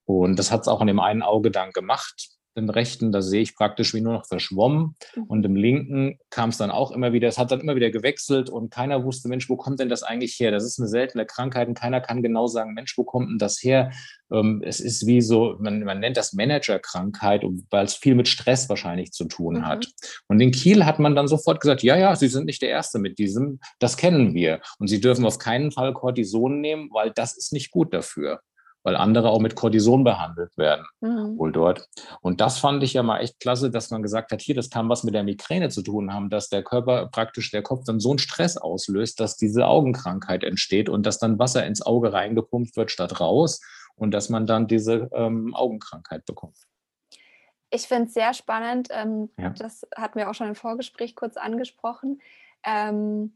Und 0.06 0.38
das 0.38 0.51
hat 0.51 0.62
es 0.62 0.68
auch 0.68 0.81
in 0.81 0.88
dem 0.88 1.00
einen 1.00 1.24
Auge 1.24 1.51
dann 1.51 1.71
gemacht 1.71 2.33
den 2.56 2.70
rechten, 2.70 3.12
da 3.12 3.22
sehe 3.22 3.42
ich 3.42 3.56
praktisch 3.56 3.94
wie 3.94 4.02
nur 4.02 4.14
noch 4.14 4.28
verschwommen. 4.28 4.96
Mhm. 5.16 5.24
Und 5.24 5.46
im 5.46 5.56
linken 5.56 6.20
kam 6.30 6.50
es 6.50 6.58
dann 6.58 6.72
auch 6.72 6.92
immer 6.92 7.14
wieder, 7.14 7.28
es 7.28 7.38
hat 7.38 7.52
dann 7.52 7.62
immer 7.62 7.76
wieder 7.76 7.90
gewechselt 7.90 8.50
und 8.50 8.72
keiner 8.72 9.04
wusste, 9.04 9.28
Mensch, 9.28 9.50
wo 9.50 9.58
kommt 9.58 9.80
denn 9.80 9.90
das 9.90 10.04
eigentlich 10.04 10.40
her? 10.40 10.52
Das 10.52 10.64
ist 10.64 10.80
eine 10.80 10.88
seltene 10.88 11.26
Krankheit 11.26 11.68
und 11.68 11.74
keiner 11.74 12.02
kann 12.02 12.22
genau 12.22 12.48
sagen, 12.48 12.74
Mensch, 12.74 12.98
wo 12.98 13.04
kommt 13.04 13.30
denn 13.30 13.38
das 13.38 13.62
her? 13.64 13.92
Ähm, 14.32 14.62
es 14.64 14.80
ist 14.80 15.06
wie 15.06 15.22
so, 15.22 15.56
man, 15.60 15.84
man 15.84 16.00
nennt 16.00 16.18
das 16.18 16.34
Managerkrankheit, 16.34 17.44
weil 17.70 17.86
es 17.86 17.96
viel 17.96 18.16
mit 18.16 18.28
Stress 18.28 18.70
wahrscheinlich 18.70 19.12
zu 19.12 19.26
tun 19.26 19.56
mhm. 19.56 19.66
hat. 19.66 19.88
Und 20.28 20.40
in 20.40 20.52
Kiel 20.52 20.86
hat 20.86 21.00
man 21.00 21.16
dann 21.16 21.28
sofort 21.28 21.60
gesagt, 21.60 21.84
ja, 21.84 21.98
ja, 21.98 22.16
Sie 22.16 22.28
sind 22.28 22.46
nicht 22.46 22.62
der 22.62 22.70
Erste 22.70 23.00
mit 23.00 23.18
diesem, 23.20 23.60
das 23.80 23.98
kennen 23.98 24.34
wir. 24.34 24.62
Und 24.80 24.88
Sie 24.88 25.02
dürfen 25.02 25.26
auf 25.26 25.40
keinen 25.40 25.72
Fall 25.72 25.94
Cortison 25.94 26.62
nehmen, 26.62 26.90
weil 26.92 27.12
das 27.12 27.36
ist 27.38 27.54
nicht 27.54 27.72
gut 27.72 27.94
dafür 27.94 28.42
weil 28.84 28.96
andere 28.96 29.30
auch 29.30 29.40
mit 29.40 29.56
Cortison 29.56 30.04
behandelt 30.04 30.56
werden, 30.58 30.86
mhm. 31.02 31.38
wohl 31.38 31.52
dort. 31.52 31.88
Und 32.22 32.42
das 32.42 32.60
fand 32.60 32.84
ich 32.84 32.94
ja 32.94 33.04
mal 33.04 33.20
echt 33.20 33.40
klasse, 33.40 33.72
dass 33.72 33.90
man 33.90 34.04
gesagt 34.04 34.32
hat, 34.32 34.42
hier, 34.42 34.56
das 34.56 34.70
kann 34.70 34.90
was 34.90 35.04
mit 35.04 35.14
der 35.14 35.24
Migräne 35.24 35.70
zu 35.70 35.82
tun 35.82 36.14
haben, 36.14 36.30
dass 36.30 36.50
der 36.50 36.64
Körper 36.64 37.08
praktisch, 37.08 37.52
der 37.52 37.64
Kopf 37.64 37.84
dann 37.86 38.00
so 38.00 38.10
einen 38.10 38.20
Stress 38.20 38.58
auslöst, 38.58 39.20
dass 39.20 39.38
diese 39.38 39.66
Augenkrankheit 39.66 40.44
entsteht 40.44 40.90
und 40.90 41.06
dass 41.06 41.18
dann 41.18 41.40
Wasser 41.40 41.66
ins 41.66 41.82
Auge 41.82 42.14
reingepumpt 42.14 42.76
wird 42.76 42.92
statt 42.92 43.20
raus 43.20 43.62
und 43.96 44.12
dass 44.12 44.30
man 44.30 44.46
dann 44.46 44.68
diese 44.68 45.10
ähm, 45.14 45.54
Augenkrankheit 45.56 46.26
bekommt. 46.26 46.58
Ich 47.70 47.84
finde 47.88 48.08
es 48.08 48.14
sehr 48.14 48.34
spannend. 48.34 48.90
Ähm, 48.92 49.30
ja. 49.38 49.50
Das 49.50 49.88
hatten 49.96 50.20
wir 50.20 50.30
auch 50.30 50.36
schon 50.36 50.48
im 50.48 50.56
Vorgespräch 50.56 51.16
kurz 51.16 51.38
angesprochen. 51.38 52.22
Ähm, 52.64 53.34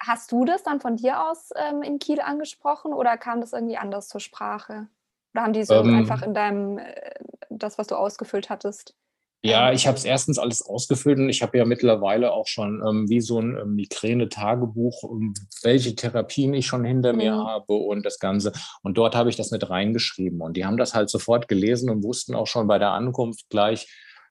Hast 0.00 0.30
du 0.32 0.44
das 0.44 0.62
dann 0.62 0.80
von 0.80 0.96
dir 0.96 1.28
aus 1.28 1.50
ähm, 1.56 1.82
in 1.82 1.98
Kiel 1.98 2.20
angesprochen 2.20 2.92
oder 2.92 3.16
kam 3.16 3.40
das 3.40 3.52
irgendwie 3.52 3.76
anders 3.76 4.08
zur 4.08 4.20
Sprache? 4.20 4.88
Oder 5.34 5.42
haben 5.42 5.52
die 5.52 5.64
so 5.64 5.74
ähm, 5.74 5.94
einfach 5.94 6.22
in 6.22 6.34
deinem, 6.34 6.78
äh, 6.78 7.14
das, 7.50 7.78
was 7.78 7.88
du 7.88 7.96
ausgefüllt 7.96 8.48
hattest? 8.48 8.94
Ja, 9.42 9.68
ähm, 9.68 9.76
ich 9.76 9.86
habe 9.86 9.96
es 9.96 10.04
erstens 10.04 10.38
alles 10.38 10.62
ausgefüllt 10.62 11.18
und 11.18 11.28
ich 11.28 11.42
habe 11.42 11.58
ja 11.58 11.64
mittlerweile 11.64 12.32
auch 12.32 12.46
schon 12.46 12.82
ähm, 12.86 13.08
wie 13.08 13.20
so 13.20 13.40
ein 13.40 13.56
ähm, 13.56 13.74
Migräne-Tagebuch, 13.74 15.04
ähm, 15.04 15.34
welche 15.62 15.94
Therapien 15.94 16.54
ich 16.54 16.66
schon 16.66 16.84
hinter 16.84 17.12
mhm. 17.12 17.18
mir 17.18 17.36
habe 17.36 17.74
und 17.74 18.04
das 18.04 18.18
Ganze. 18.18 18.52
Und 18.82 18.98
dort 18.98 19.14
habe 19.14 19.30
ich 19.30 19.36
das 19.36 19.50
mit 19.50 19.68
reingeschrieben. 19.68 20.40
Und 20.40 20.56
die 20.56 20.64
haben 20.64 20.76
das 20.76 20.94
halt 20.94 21.08
sofort 21.10 21.48
gelesen 21.48 21.90
und 21.90 22.02
wussten 22.02 22.34
auch 22.34 22.46
schon 22.46 22.66
bei 22.66 22.78
der 22.78 22.90
Ankunft 22.90 23.48
gleich, 23.48 23.88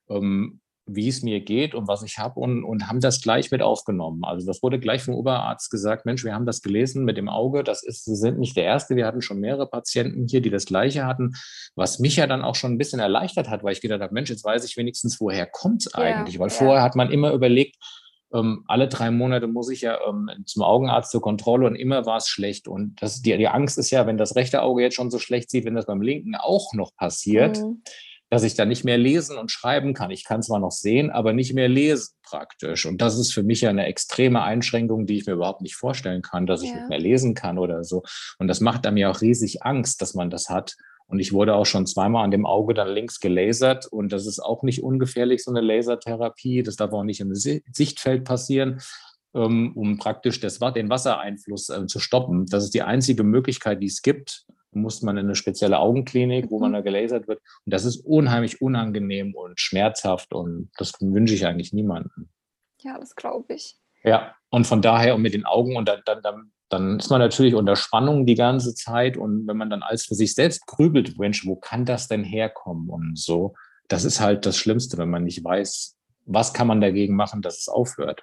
ähm, 0.08 0.60
wie 0.88 1.08
es 1.08 1.22
mir 1.22 1.40
geht 1.40 1.74
und 1.74 1.86
was 1.86 2.02
ich 2.02 2.18
habe 2.18 2.40
und, 2.40 2.64
und 2.64 2.88
haben 2.88 3.00
das 3.00 3.20
gleich 3.20 3.50
mit 3.50 3.62
aufgenommen. 3.62 4.24
Also 4.24 4.46
das 4.46 4.62
wurde 4.62 4.80
gleich 4.80 5.02
vom 5.02 5.14
Oberarzt 5.14 5.70
gesagt, 5.70 6.06
Mensch, 6.06 6.24
wir 6.24 6.34
haben 6.34 6.46
das 6.46 6.62
gelesen 6.62 7.04
mit 7.04 7.16
dem 7.16 7.28
Auge, 7.28 7.62
das 7.62 7.82
ist, 7.82 8.06
Sie 8.06 8.16
sind 8.16 8.38
nicht 8.38 8.56
der 8.56 8.64
Erste, 8.64 8.96
wir 8.96 9.06
hatten 9.06 9.20
schon 9.20 9.38
mehrere 9.38 9.68
Patienten 9.68 10.26
hier, 10.26 10.40
die 10.40 10.50
das 10.50 10.64
Gleiche 10.64 11.06
hatten, 11.06 11.34
was 11.76 11.98
mich 11.98 12.16
ja 12.16 12.26
dann 12.26 12.42
auch 12.42 12.54
schon 12.54 12.72
ein 12.72 12.78
bisschen 12.78 13.00
erleichtert 13.00 13.48
hat, 13.50 13.62
weil 13.62 13.72
ich 13.72 13.82
gedacht 13.82 14.00
habe, 14.00 14.14
Mensch, 14.14 14.30
jetzt 14.30 14.44
weiß 14.44 14.64
ich 14.64 14.76
wenigstens, 14.76 15.20
woher 15.20 15.46
kommt 15.46 15.86
es 15.86 15.94
eigentlich, 15.94 16.36
ja, 16.36 16.40
weil 16.40 16.48
ja. 16.48 16.54
vorher 16.54 16.82
hat 16.82 16.96
man 16.96 17.10
immer 17.10 17.32
überlegt, 17.32 17.76
ähm, 18.32 18.64
alle 18.66 18.88
drei 18.88 19.10
Monate 19.10 19.46
muss 19.46 19.70
ich 19.70 19.82
ja 19.82 19.98
ähm, 20.06 20.30
zum 20.46 20.62
Augenarzt 20.62 21.10
zur 21.10 21.22
Kontrolle 21.22 21.66
und 21.66 21.76
immer 21.76 22.04
war 22.06 22.18
es 22.18 22.28
schlecht. 22.28 22.68
Und 22.68 23.00
das, 23.00 23.22
die, 23.22 23.36
die 23.36 23.48
Angst 23.48 23.78
ist 23.78 23.90
ja, 23.90 24.06
wenn 24.06 24.18
das 24.18 24.36
rechte 24.36 24.62
Auge 24.62 24.82
jetzt 24.82 24.96
schon 24.96 25.10
so 25.10 25.18
schlecht 25.18 25.50
sieht, 25.50 25.64
wenn 25.64 25.74
das 25.74 25.86
beim 25.86 26.02
linken 26.02 26.34
auch 26.34 26.74
noch 26.74 26.94
passiert, 26.94 27.58
mhm 27.58 27.82
dass 28.30 28.42
ich 28.42 28.54
dann 28.54 28.68
nicht 28.68 28.84
mehr 28.84 28.98
lesen 28.98 29.38
und 29.38 29.50
schreiben 29.50 29.94
kann. 29.94 30.10
Ich 30.10 30.24
kann 30.24 30.42
zwar 30.42 30.60
noch 30.60 30.70
sehen, 30.70 31.10
aber 31.10 31.32
nicht 31.32 31.54
mehr 31.54 31.68
lesen 31.68 32.14
praktisch. 32.22 32.84
Und 32.84 33.00
das 33.00 33.18
ist 33.18 33.32
für 33.32 33.42
mich 33.42 33.62
ja 33.62 33.70
eine 33.70 33.86
extreme 33.86 34.42
Einschränkung, 34.42 35.06
die 35.06 35.16
ich 35.16 35.26
mir 35.26 35.32
überhaupt 35.32 35.62
nicht 35.62 35.76
vorstellen 35.76 36.22
kann, 36.22 36.46
dass 36.46 36.62
ich 36.62 36.72
nicht 36.74 36.88
mehr 36.88 36.98
lesen 36.98 37.34
kann 37.34 37.58
oder 37.58 37.84
so. 37.84 38.02
Und 38.38 38.48
das 38.48 38.60
macht 38.60 38.90
mir 38.90 39.10
auch 39.10 39.20
riesig 39.20 39.62
Angst, 39.62 40.02
dass 40.02 40.14
man 40.14 40.30
das 40.30 40.48
hat. 40.48 40.76
Und 41.06 41.20
ich 41.20 41.32
wurde 41.32 41.54
auch 41.54 41.64
schon 41.64 41.86
zweimal 41.86 42.22
an 42.22 42.30
dem 42.30 42.44
Auge 42.44 42.74
dann 42.74 42.88
links 42.88 43.18
gelasert. 43.18 43.86
Und 43.86 44.12
das 44.12 44.26
ist 44.26 44.40
auch 44.40 44.62
nicht 44.62 44.82
ungefährlich, 44.82 45.42
so 45.42 45.50
eine 45.50 45.62
Lasertherapie. 45.62 46.62
Das 46.62 46.76
darf 46.76 46.92
auch 46.92 47.04
nicht 47.04 47.20
im 47.20 47.34
Sichtfeld 47.34 48.24
passieren 48.24 48.80
ähm, 49.34 49.72
um 49.74 49.98
praktisch 49.98 50.40
das, 50.40 50.58
den 50.58 50.88
Wassereinfluss 50.90 51.68
äh, 51.68 51.86
zu 51.86 51.98
stoppen. 51.98 52.46
Das 52.46 52.64
ist 52.64 52.74
die 52.74 52.82
einzige 52.82 53.24
Möglichkeit, 53.24 53.82
die 53.82 53.86
es 53.86 54.02
gibt 54.02 54.46
muss 54.72 55.02
man 55.02 55.16
in 55.16 55.26
eine 55.26 55.34
spezielle 55.34 55.78
Augenklinik, 55.78 56.50
wo 56.50 56.58
man 56.58 56.70
mhm. 56.70 56.74
da 56.74 56.80
gelasert 56.82 57.28
wird. 57.28 57.40
Und 57.64 57.72
das 57.72 57.84
ist 57.84 58.04
unheimlich 58.04 58.60
unangenehm 58.60 59.34
und 59.34 59.60
schmerzhaft 59.60 60.32
und 60.32 60.70
das 60.78 60.92
wünsche 61.00 61.34
ich 61.34 61.46
eigentlich 61.46 61.72
niemandem. 61.72 62.28
Ja, 62.80 62.98
das 62.98 63.14
glaube 63.14 63.54
ich. 63.54 63.76
Ja, 64.04 64.34
und 64.50 64.66
von 64.66 64.82
daher 64.82 65.14
und 65.14 65.22
mit 65.22 65.34
den 65.34 65.44
Augen 65.44 65.76
und 65.76 65.88
dann, 65.88 66.00
dann, 66.04 66.22
dann, 66.22 66.52
dann 66.68 66.98
ist 66.98 67.10
man 67.10 67.18
natürlich 67.20 67.54
unter 67.54 67.76
Spannung 67.76 68.26
die 68.26 68.36
ganze 68.36 68.74
Zeit 68.74 69.16
und 69.16 69.46
wenn 69.46 69.56
man 69.56 69.70
dann 69.70 69.82
alles 69.82 70.06
für 70.06 70.14
sich 70.14 70.34
selbst 70.34 70.66
grübelt, 70.66 71.18
Mensch, 71.18 71.46
wo 71.46 71.56
kann 71.56 71.84
das 71.84 72.08
denn 72.08 72.24
herkommen 72.24 72.88
und 72.88 73.18
so, 73.18 73.54
das 73.88 74.04
ist 74.04 74.20
halt 74.20 74.46
das 74.46 74.56
Schlimmste, 74.56 74.98
wenn 74.98 75.10
man 75.10 75.24
nicht 75.24 75.42
weiß, 75.42 75.96
was 76.26 76.52
kann 76.52 76.66
man 76.66 76.80
dagegen 76.80 77.16
machen, 77.16 77.42
dass 77.42 77.58
es 77.58 77.68
aufhört. 77.68 78.22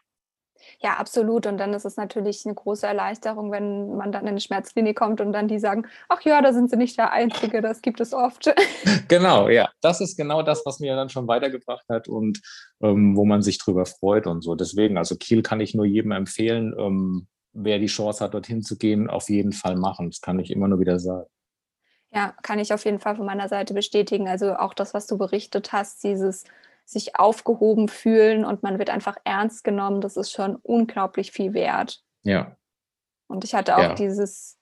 Ja, 0.82 0.94
absolut. 0.94 1.46
Und 1.48 1.58
dann 1.58 1.74
ist 1.74 1.86
es 1.86 1.98
natürlich 1.98 2.46
eine 2.46 2.56
große 2.56 2.86
Erleichterung, 2.86 3.52
wenn 3.52 3.96
man 3.96 4.12
dann 4.12 4.24
in 4.24 4.30
eine 4.30 4.40
Schmerzklinik 4.40 4.98
kommt 4.98 5.22
und 5.22 5.32
dann 5.34 5.48
die 5.48 5.60
sagen, 5.60 5.88
ach 6.10 6.22
ja, 6.22 6.42
da 6.42 6.54
sind 6.54 6.70
sie 6.70 6.78
nicht 6.78 6.98
der 6.98 7.12
Einzige, 7.12 7.62
das 7.62 7.82
gibt 7.82 8.00
es 8.00 8.14
oft. 8.14 8.54
Genau, 9.08 9.50
ja. 9.50 9.70
Das 9.82 10.02
ist 10.02 10.18
genau 10.18 10.42
das, 10.42 10.66
was 10.66 10.80
mir 10.80 10.96
dann 10.96 11.10
schon 11.10 11.28
weitergebracht 11.28 11.86
hat 11.90 12.08
und 12.08 12.42
ähm, 12.82 13.16
wo 13.16 13.24
man 13.24 13.44
sich 13.44 13.60
drüber 13.60 13.86
freut 13.86 14.26
und 14.26 14.42
so. 14.42 14.56
Deswegen, 14.56 14.98
also 14.98 15.16
Kiel 15.16 15.44
kann 15.44 15.60
ich 15.60 15.76
nur 15.76 15.86
jedem 15.86 16.12
empfehlen, 16.12 16.74
ähm, 16.78 17.28
wer 17.54 17.78
die 17.78 17.86
Chance 17.86 18.24
hat, 18.24 18.34
dorthin 18.34 18.64
zu 18.64 18.78
gehen, 18.78 19.10
auf 19.10 19.30
jeden 19.30 19.54
Fall 19.54 19.76
machen. 19.76 20.10
Das 20.10 20.22
kann 20.22 20.40
ich 20.40 20.50
immer 20.50 20.68
nur 20.68 20.80
wieder 20.80 21.00
sagen. 21.00 21.28
Ja, 22.12 22.34
kann 22.44 22.60
ich 22.60 22.74
auf 22.74 22.86
jeden 22.86 23.00
Fall 23.00 23.16
von 23.16 23.26
meiner 23.26 23.50
Seite 23.50 23.74
bestätigen. 23.74 24.28
Also 24.28 24.56
auch 24.56 24.74
das, 24.74 24.94
was 24.94 25.06
du 25.06 25.18
berichtet 25.18 25.74
hast, 25.74 26.04
dieses 26.04 26.46
sich 26.86 27.18
aufgehoben 27.18 27.88
fühlen 27.88 28.46
und 28.46 28.64
man 28.64 28.80
wird 28.80 28.90
einfach 28.90 29.18
ernst 29.24 29.64
genommen, 29.64 30.02
das 30.02 30.18
ist 30.18 30.32
schon 30.32 30.56
unglaublich 30.58 31.32
viel 31.32 31.54
wert. 31.54 32.04
Ja. 32.24 32.56
Und 33.28 33.44
ich 33.44 33.56
hatte 33.56 33.76
auch 33.76 33.82
ja. 33.82 33.94
dieses, 33.96 34.60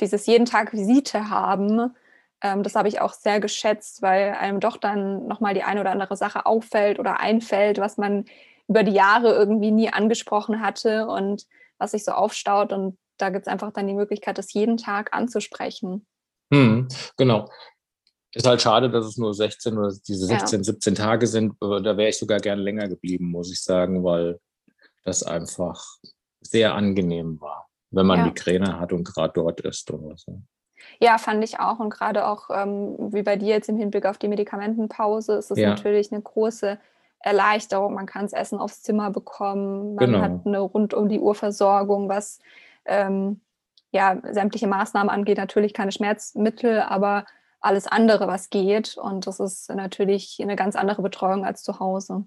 dieses 0.00 0.26
jeden 0.26 0.44
Tag 0.44 0.72
Visite 0.72 1.30
haben, 1.30 1.94
ähm, 2.42 2.62
das 2.62 2.74
habe 2.74 2.88
ich 2.88 3.00
auch 3.00 3.12
sehr 3.12 3.40
geschätzt, 3.40 4.02
weil 4.02 4.32
einem 4.32 4.60
doch 4.60 4.76
dann 4.76 5.26
nochmal 5.26 5.54
die 5.54 5.62
eine 5.62 5.80
oder 5.80 5.92
andere 5.92 6.16
Sache 6.16 6.44
auffällt 6.44 6.98
oder 6.98 7.20
einfällt, 7.20 7.78
was 7.78 7.96
man 7.96 8.26
über 8.68 8.82
die 8.82 8.92
Jahre 8.92 9.32
irgendwie 9.32 9.70
nie 9.70 9.90
angesprochen 9.90 10.60
hatte 10.60 11.06
und 11.06 11.46
was 11.78 11.92
sich 11.92 12.04
so 12.04 12.12
aufstaut. 12.12 12.72
Und 12.72 12.98
da 13.18 13.30
gibt 13.30 13.46
es 13.46 13.52
einfach 13.52 13.72
dann 13.72 13.86
die 13.86 13.94
Möglichkeit, 13.94 14.38
das 14.38 14.52
jeden 14.52 14.76
Tag 14.76 15.14
anzusprechen. 15.14 16.06
Hm, 16.52 16.88
genau. 17.16 17.48
Ist 18.34 18.46
halt 18.46 18.62
schade, 18.62 18.88
dass 18.90 19.04
es 19.04 19.18
nur 19.18 19.34
16 19.34 19.76
oder 19.76 19.92
diese 20.06 20.26
16, 20.26 20.60
ja. 20.60 20.64
17 20.64 20.94
Tage 20.94 21.26
sind. 21.26 21.54
Da 21.60 21.96
wäre 21.96 22.08
ich 22.08 22.18
sogar 22.18 22.38
gern 22.38 22.58
länger 22.58 22.88
geblieben, 22.88 23.30
muss 23.30 23.52
ich 23.52 23.62
sagen, 23.62 24.04
weil 24.04 24.40
das 25.04 25.22
einfach 25.22 25.84
sehr 26.40 26.74
angenehm 26.74 27.40
war, 27.40 27.68
wenn 27.90 28.06
man 28.06 28.20
ja. 28.20 28.24
Migräne 28.26 28.80
hat 28.80 28.92
und 28.92 29.04
gerade 29.04 29.34
dort 29.34 29.60
ist 29.60 29.90
oder 29.90 30.16
so. 30.16 30.40
Ja, 30.98 31.18
fand 31.18 31.44
ich 31.44 31.60
auch. 31.60 31.78
Und 31.78 31.90
gerade 31.90 32.26
auch 32.26 32.48
ähm, 32.50 32.96
wie 33.12 33.22
bei 33.22 33.36
dir 33.36 33.48
jetzt 33.48 33.68
im 33.68 33.76
Hinblick 33.76 34.06
auf 34.06 34.18
die 34.18 34.28
Medikamentenpause 34.28 35.34
ist 35.34 35.50
es 35.50 35.58
ja. 35.58 35.70
natürlich 35.70 36.12
eine 36.12 36.22
große 36.22 36.78
Erleichterung. 37.20 37.94
Man 37.94 38.06
kann 38.06 38.22
das 38.22 38.32
Essen 38.32 38.58
aufs 38.58 38.82
Zimmer 38.82 39.10
bekommen. 39.10 39.94
Man 39.94 40.06
genau. 40.06 40.20
hat 40.22 40.46
eine 40.46 40.60
rund 40.60 40.94
um 40.94 41.08
die 41.08 41.20
Uhr 41.20 41.34
Versorgung, 41.34 42.08
was 42.08 42.40
ähm, 42.84 43.40
ja 43.92 44.20
sämtliche 44.30 44.66
Maßnahmen 44.66 45.10
angeht. 45.10 45.38
Natürlich 45.38 45.74
keine 45.74 45.92
Schmerzmittel, 45.92 46.80
aber 46.80 47.26
alles 47.62 47.86
andere, 47.86 48.26
was 48.26 48.50
geht. 48.50 48.96
Und 48.96 49.26
das 49.26 49.40
ist 49.40 49.70
natürlich 49.70 50.38
eine 50.40 50.56
ganz 50.56 50.76
andere 50.76 51.02
Betreuung 51.02 51.44
als 51.44 51.62
zu 51.62 51.78
Hause. 51.78 52.24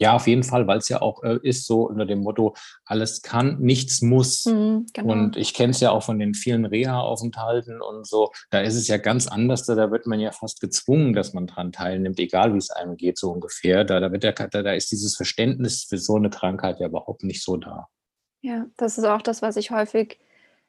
Ja, 0.00 0.14
auf 0.14 0.26
jeden 0.26 0.44
Fall, 0.44 0.66
weil 0.66 0.78
es 0.78 0.88
ja 0.88 1.02
auch 1.02 1.22
äh, 1.22 1.38
ist 1.42 1.66
so 1.66 1.86
unter 1.86 2.06
dem 2.06 2.22
Motto, 2.22 2.54
alles 2.86 3.20
kann, 3.20 3.58
nichts 3.60 4.00
muss. 4.00 4.46
Mhm, 4.46 4.86
genau. 4.94 5.12
Und 5.12 5.36
ich 5.36 5.52
kenne 5.52 5.72
es 5.72 5.80
ja 5.80 5.90
auch 5.90 6.02
von 6.02 6.18
den 6.18 6.32
vielen 6.32 6.64
Reha-Aufenthalten 6.64 7.82
und 7.82 8.06
so. 8.06 8.32
Da 8.48 8.60
ist 8.60 8.76
es 8.76 8.88
ja 8.88 8.96
ganz 8.96 9.26
anders. 9.26 9.66
Da, 9.66 9.74
da 9.74 9.90
wird 9.90 10.06
man 10.06 10.18
ja 10.18 10.32
fast 10.32 10.62
gezwungen, 10.62 11.12
dass 11.12 11.34
man 11.34 11.46
dran 11.46 11.70
teilnimmt, 11.70 12.18
egal 12.18 12.54
wie 12.54 12.58
es 12.58 12.70
einem 12.70 12.96
geht, 12.96 13.18
so 13.18 13.30
ungefähr. 13.30 13.84
Da, 13.84 14.00
da, 14.00 14.10
wird 14.10 14.22
der, 14.22 14.32
da, 14.32 14.62
da 14.62 14.72
ist 14.72 14.90
dieses 14.90 15.16
Verständnis 15.16 15.84
für 15.84 15.98
so 15.98 16.16
eine 16.16 16.30
Krankheit 16.30 16.80
ja 16.80 16.86
überhaupt 16.86 17.22
nicht 17.22 17.42
so 17.44 17.58
da. 17.58 17.88
Ja, 18.40 18.64
das 18.78 18.96
ist 18.96 19.04
auch 19.04 19.20
das, 19.20 19.42
was 19.42 19.56
ich 19.56 19.70
häufig 19.70 20.18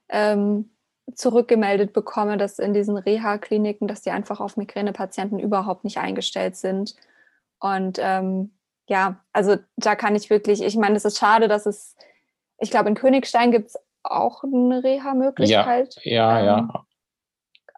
ähm, 0.10 0.72
zurückgemeldet 1.16 1.94
bekomme, 1.94 2.38
dass 2.38 2.60
in 2.60 2.74
diesen 2.74 2.98
Reha-Kliniken, 2.98 3.88
dass 3.88 4.02
die 4.02 4.12
einfach 4.12 4.40
auf 4.40 4.58
Migränepatienten 4.58 5.40
überhaupt 5.40 5.84
nicht 5.84 5.98
eingestellt 5.98 6.56
sind. 6.56 6.96
Und 7.60 7.98
ähm, 8.02 8.52
ja, 8.88 9.24
also 9.34 9.58
da 9.78 9.96
kann 9.96 10.16
ich 10.16 10.30
wirklich, 10.30 10.62
ich 10.62 10.76
meine, 10.76 10.96
es 10.96 11.06
ist 11.06 11.18
schade, 11.18 11.48
dass 11.48 11.66
es, 11.66 11.96
ich 12.60 12.72
glaube, 12.72 12.90
in 12.90 12.96
Königstein 12.96 13.52
gibt 13.52 13.70
es 13.70 13.78
auch 14.04 14.44
eine 14.44 14.84
Reha-Möglichkeit. 14.84 15.96
Ja, 16.04 16.40
ja, 16.42 16.58
ähm, 16.60 16.70
ja. 16.74 16.86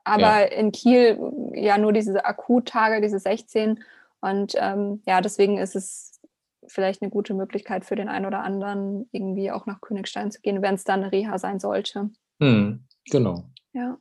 Aber 0.05 0.41
ja. 0.41 0.57
in 0.57 0.71
Kiel 0.71 1.17
ja 1.53 1.77
nur 1.77 1.93
diese 1.93 2.25
Akuttage, 2.25 3.01
diese 3.01 3.19
16. 3.19 3.83
Und 4.21 4.53
ähm, 4.57 5.01
ja, 5.05 5.21
deswegen 5.21 5.57
ist 5.57 5.75
es 5.75 6.21
vielleicht 6.67 7.01
eine 7.01 7.11
gute 7.11 7.33
Möglichkeit 7.33 7.85
für 7.85 7.95
den 7.95 8.09
einen 8.09 8.25
oder 8.25 8.39
anderen, 8.39 9.07
irgendwie 9.11 9.51
auch 9.51 9.65
nach 9.65 9.81
Königstein 9.81 10.31
zu 10.31 10.41
gehen, 10.41 10.61
wenn 10.61 10.75
es 10.75 10.83
dann 10.83 11.03
eine 11.03 11.11
Reha 11.11 11.37
sein 11.37 11.59
sollte. 11.59 12.09
Hm. 12.39 12.85
Genau. 13.09 13.43
Ja. 13.73 13.97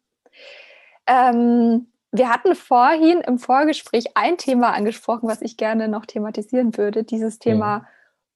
Ähm, 1.07 1.89
wir 2.13 2.29
hatten 2.29 2.55
vorhin 2.55 3.21
im 3.23 3.39
Vorgespräch 3.39 4.05
ein 4.15 4.37
Thema 4.37 4.75
angesprochen, 4.75 5.29
was 5.29 5.41
ich 5.41 5.57
gerne 5.57 5.89
noch 5.89 6.07
thematisieren 6.07 6.77
würde. 6.77 7.05
Dieses 7.05 7.39
Thema 7.39 7.79
ja. 7.79 7.87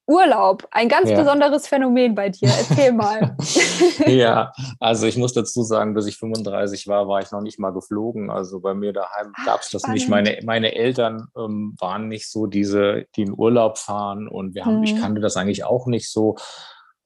Urlaub. 0.06 0.68
Ein 0.70 0.88
ganz 0.88 1.10
ja. 1.10 1.18
besonderes 1.18 1.66
Phänomen 1.66 2.14
bei 2.14 2.30
dir. 2.30 2.48
Erzähl 2.48 2.92
mal. 2.92 3.36
ja, 4.06 4.52
also 4.78 5.06
ich 5.06 5.16
muss 5.16 5.32
dazu 5.32 5.62
sagen, 5.62 5.94
bis 5.94 6.06
ich 6.06 6.16
35 6.16 6.86
war, 6.86 7.08
war 7.08 7.20
ich 7.20 7.32
noch 7.32 7.40
nicht 7.40 7.58
mal 7.58 7.72
geflogen. 7.72 8.30
Also 8.30 8.60
bei 8.60 8.72
mir 8.72 8.92
daheim 8.92 9.32
gab 9.44 9.60
es 9.60 9.70
das 9.70 9.82
spannend. 9.82 9.98
nicht. 9.98 10.08
Meine, 10.08 10.38
meine 10.44 10.74
Eltern 10.74 11.26
ähm, 11.36 11.74
waren 11.78 12.08
nicht 12.08 12.30
so 12.30 12.46
diese, 12.46 13.06
die 13.16 13.22
in 13.22 13.34
Urlaub 13.36 13.78
fahren 13.78 14.28
und 14.28 14.54
wir 14.54 14.64
haben, 14.64 14.78
mhm. 14.78 14.84
ich 14.84 14.98
kannte 14.98 15.20
das 15.20 15.36
eigentlich 15.36 15.64
auch 15.64 15.86
nicht 15.86 16.10
so. 16.10 16.36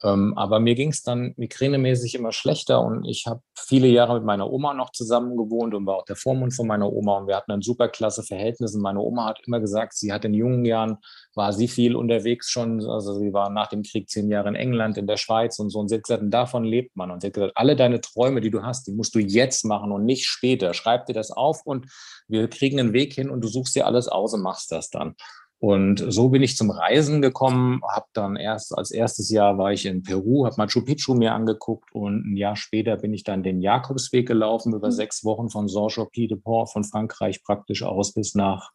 Ähm, 0.03 0.33
aber 0.37 0.61
mir 0.61 0.75
ging 0.75 0.91
es 0.91 1.03
dann 1.03 1.35
migränemäßig 1.37 2.15
immer 2.15 2.33
schlechter 2.33 2.81
und 2.81 3.05
ich 3.05 3.27
habe 3.27 3.43
viele 3.55 3.87
Jahre 3.87 4.15
mit 4.15 4.25
meiner 4.25 4.51
Oma 4.51 4.73
noch 4.73 4.93
zusammen 4.93 5.37
gewohnt 5.37 5.75
und 5.75 5.85
war 5.85 5.97
auch 5.97 6.05
der 6.05 6.17
Vormund 6.17 6.55
von 6.55 6.67
meiner 6.67 6.91
Oma 6.91 7.19
und 7.19 7.27
wir 7.27 7.37
hatten 7.37 7.53
ein 7.53 7.61
super 7.61 7.89
klasse 7.89 8.23
Verhältnis. 8.23 8.75
Und 8.75 8.81
meine 8.81 9.01
Oma 9.01 9.27
hat 9.27 9.41
immer 9.47 9.61
gesagt, 9.61 9.93
sie 9.95 10.13
hat 10.13 10.25
in 10.25 10.33
jungen 10.33 10.65
Jahren, 10.65 10.99
war 11.35 11.53
sie 11.53 11.69
viel 11.69 11.97
unterwegs 11.97 12.49
schon, 12.51 12.85
also 12.87 13.19
sie 13.19 13.33
war 13.35 13.51
nach 13.51 13.69
dem 13.69 13.83
Krieg 13.83 14.09
zehn 14.09 14.31
Jahre 14.31 14.49
in 14.49 14.55
England, 14.55 14.97
in 14.97 15.07
der 15.07 15.19
Schweiz 15.19 15.59
und 15.59 15.69
so 15.69 15.81
und 15.81 15.89
sie 15.89 15.97
hat 15.97 16.05
gesagt, 16.05 16.23
davon 16.29 16.65
lebt 16.65 16.97
man. 16.97 17.11
Und 17.11 17.21
sie 17.21 17.27
hat 17.27 17.35
gesagt, 17.35 17.57
alle 17.57 17.77
deine 17.77 18.01
Träume, 18.01 18.41
die 18.41 18.51
du 18.51 18.63
hast, 18.63 18.87
die 18.87 18.93
musst 18.93 19.15
du 19.15 19.19
jetzt 19.19 19.65
machen 19.67 19.93
und 19.93 20.07
nicht 20.07 20.27
später. 20.27 20.73
Schreib 20.73 21.07
dir 21.07 21.15
das 21.15 21.31
auf 21.31 21.61
und 21.67 21.87
wir 22.27 22.49
kriegen 22.49 22.81
einen 22.81 22.95
Weg 22.95 23.13
hin 23.13 23.29
und 23.29 23.43
du 23.43 23.49
suchst 23.49 23.77
dir 23.77 23.87
alles 23.87 24.09
aus 24.09 24.33
und 24.33 24.41
machst 24.41 24.73
das 24.73 24.89
dann. 24.89 25.15
Und 25.61 26.03
so 26.09 26.31
bin 26.31 26.43
ich 26.43 26.57
zum 26.57 26.71
Reisen 26.71 27.21
gekommen, 27.21 27.83
habe 27.87 28.07
dann 28.15 28.37
erst 28.37 28.77
als 28.77 28.91
erstes 28.91 29.31
Jahr 29.31 29.59
war 29.59 29.73
ich 29.73 29.85
in 29.85 30.03
Peru, 30.03 30.47
habe 30.47 30.55
Machu 30.57 30.83
Picchu 30.83 31.15
mir 31.15 31.35
angeguckt 31.35 31.95
und 31.95 32.33
ein 32.33 32.37
Jahr 32.39 32.57
später 32.57 32.97
bin 32.97 33.13
ich 33.13 33.25
dann 33.25 33.43
den 33.43 33.61
Jakobsweg 33.61 34.27
gelaufen 34.27 34.73
über 34.73 34.87
mhm. 34.87 34.93
sechs 34.93 35.23
Wochen 35.23 35.51
von 35.51 35.69
Saint-Jean-Pied-de-Port 35.69 36.73
von 36.73 36.83
Frankreich 36.83 37.43
praktisch 37.43 37.83
aus 37.83 38.15
bis 38.15 38.35
nach 38.35 38.71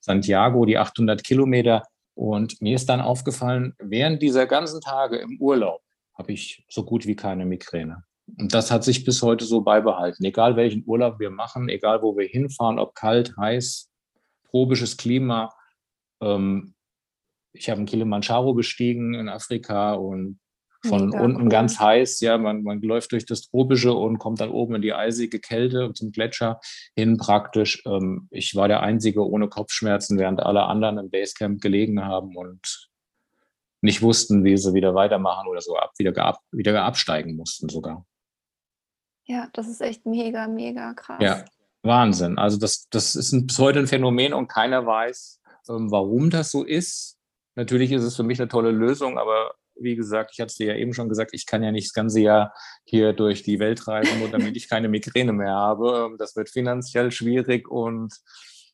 Santiago, 0.00 0.64
die 0.64 0.78
800 0.78 1.22
Kilometer. 1.22 1.84
Und 2.14 2.60
mir 2.60 2.74
ist 2.74 2.88
dann 2.88 3.00
aufgefallen, 3.00 3.74
während 3.78 4.20
dieser 4.20 4.46
ganzen 4.46 4.80
Tage 4.80 5.18
im 5.18 5.38
Urlaub 5.40 5.82
habe 6.18 6.32
ich 6.32 6.66
so 6.68 6.84
gut 6.84 7.06
wie 7.06 7.14
keine 7.14 7.46
Migräne. 7.46 8.02
Und 8.36 8.52
das 8.52 8.72
hat 8.72 8.82
sich 8.82 9.04
bis 9.04 9.22
heute 9.22 9.44
so 9.44 9.60
beibehalten. 9.60 10.24
Egal 10.24 10.56
welchen 10.56 10.82
Urlaub 10.86 11.20
wir 11.20 11.30
machen, 11.30 11.68
egal 11.68 12.02
wo 12.02 12.16
wir 12.16 12.26
hinfahren, 12.26 12.80
ob 12.80 12.96
kalt, 12.96 13.36
heiß, 13.36 13.90
tropisches 14.50 14.96
Klima, 14.96 15.52
ähm, 16.20 16.74
ich 17.52 17.70
habe 17.70 17.78
einen 17.78 17.86
Kilimanjaro 17.86 18.54
bestiegen 18.54 19.14
in 19.14 19.28
Afrika 19.28 19.94
und 19.94 20.38
von 20.84 21.08
Mega 21.08 21.22
unten 21.22 21.42
cool. 21.42 21.48
ganz 21.48 21.80
heiß, 21.80 22.20
ja, 22.20 22.38
man, 22.38 22.62
man 22.62 22.80
läuft 22.80 23.12
durch 23.12 23.26
das 23.26 23.48
Tropische 23.48 23.92
und 23.92 24.18
kommt 24.18 24.40
dann 24.40 24.50
oben 24.50 24.76
in 24.76 24.82
die 24.82 24.92
eisige 24.92 25.40
Kälte 25.40 25.92
zum 25.94 26.12
Gletscher 26.12 26.60
hin 26.94 27.16
praktisch. 27.16 27.82
Ähm, 27.86 28.28
ich 28.30 28.54
war 28.54 28.68
der 28.68 28.82
Einzige 28.82 29.26
ohne 29.26 29.48
Kopfschmerzen, 29.48 30.18
während 30.18 30.40
alle 30.40 30.64
anderen 30.64 30.98
im 30.98 31.10
Basecamp 31.10 31.60
gelegen 31.60 32.04
haben 32.04 32.36
und 32.36 32.88
nicht 33.80 34.02
wussten, 34.02 34.44
wie 34.44 34.56
sie 34.56 34.74
wieder 34.74 34.94
weitermachen 34.94 35.48
oder 35.48 35.60
so 35.60 35.76
ab, 35.76 35.92
wieder, 35.98 36.16
ab, 36.24 36.40
wieder 36.50 36.82
absteigen 36.82 37.36
mussten 37.36 37.68
sogar. 37.68 38.04
Ja, 39.24 39.48
das 39.52 39.68
ist 39.68 39.80
echt 39.80 40.06
mega, 40.06 40.46
mega 40.46 40.94
krass. 40.94 41.20
Ja, 41.20 41.44
Wahnsinn. 41.82 42.38
Also 42.38 42.58
das, 42.58 42.88
das 42.90 43.14
ist 43.14 43.32
ein, 43.32 43.46
bis 43.46 43.58
heute 43.58 43.80
ein 43.80 43.86
Phänomen 43.86 44.32
und 44.32 44.48
keiner 44.48 44.86
weiß, 44.86 45.40
ähm, 45.68 45.90
warum 45.90 46.30
das 46.30 46.50
so 46.50 46.64
ist. 46.64 47.16
Natürlich 47.54 47.92
ist 47.92 48.02
es 48.02 48.16
für 48.16 48.22
mich 48.22 48.40
eine 48.40 48.48
tolle 48.48 48.70
Lösung, 48.70 49.18
aber 49.18 49.54
wie 49.78 49.96
gesagt, 49.96 50.30
ich 50.32 50.40
hatte 50.40 50.50
es 50.50 50.56
dir 50.56 50.68
ja 50.68 50.74
eben 50.74 50.94
schon 50.94 51.08
gesagt, 51.08 51.30
ich 51.32 51.46
kann 51.46 51.62
ja 51.62 51.70
nicht 51.70 51.88
das 51.88 51.92
ganze 51.92 52.20
Jahr 52.20 52.54
hier 52.84 53.12
durch 53.12 53.42
die 53.42 53.58
Welt 53.58 53.86
reisen, 53.86 54.18
nur 54.20 54.28
damit 54.28 54.56
ich 54.56 54.68
keine 54.68 54.88
Migräne 54.88 55.32
mehr 55.32 55.52
habe. 55.52 56.06
Ähm, 56.06 56.16
das 56.18 56.36
wird 56.36 56.50
finanziell 56.50 57.10
schwierig 57.10 57.68
und 57.68 58.14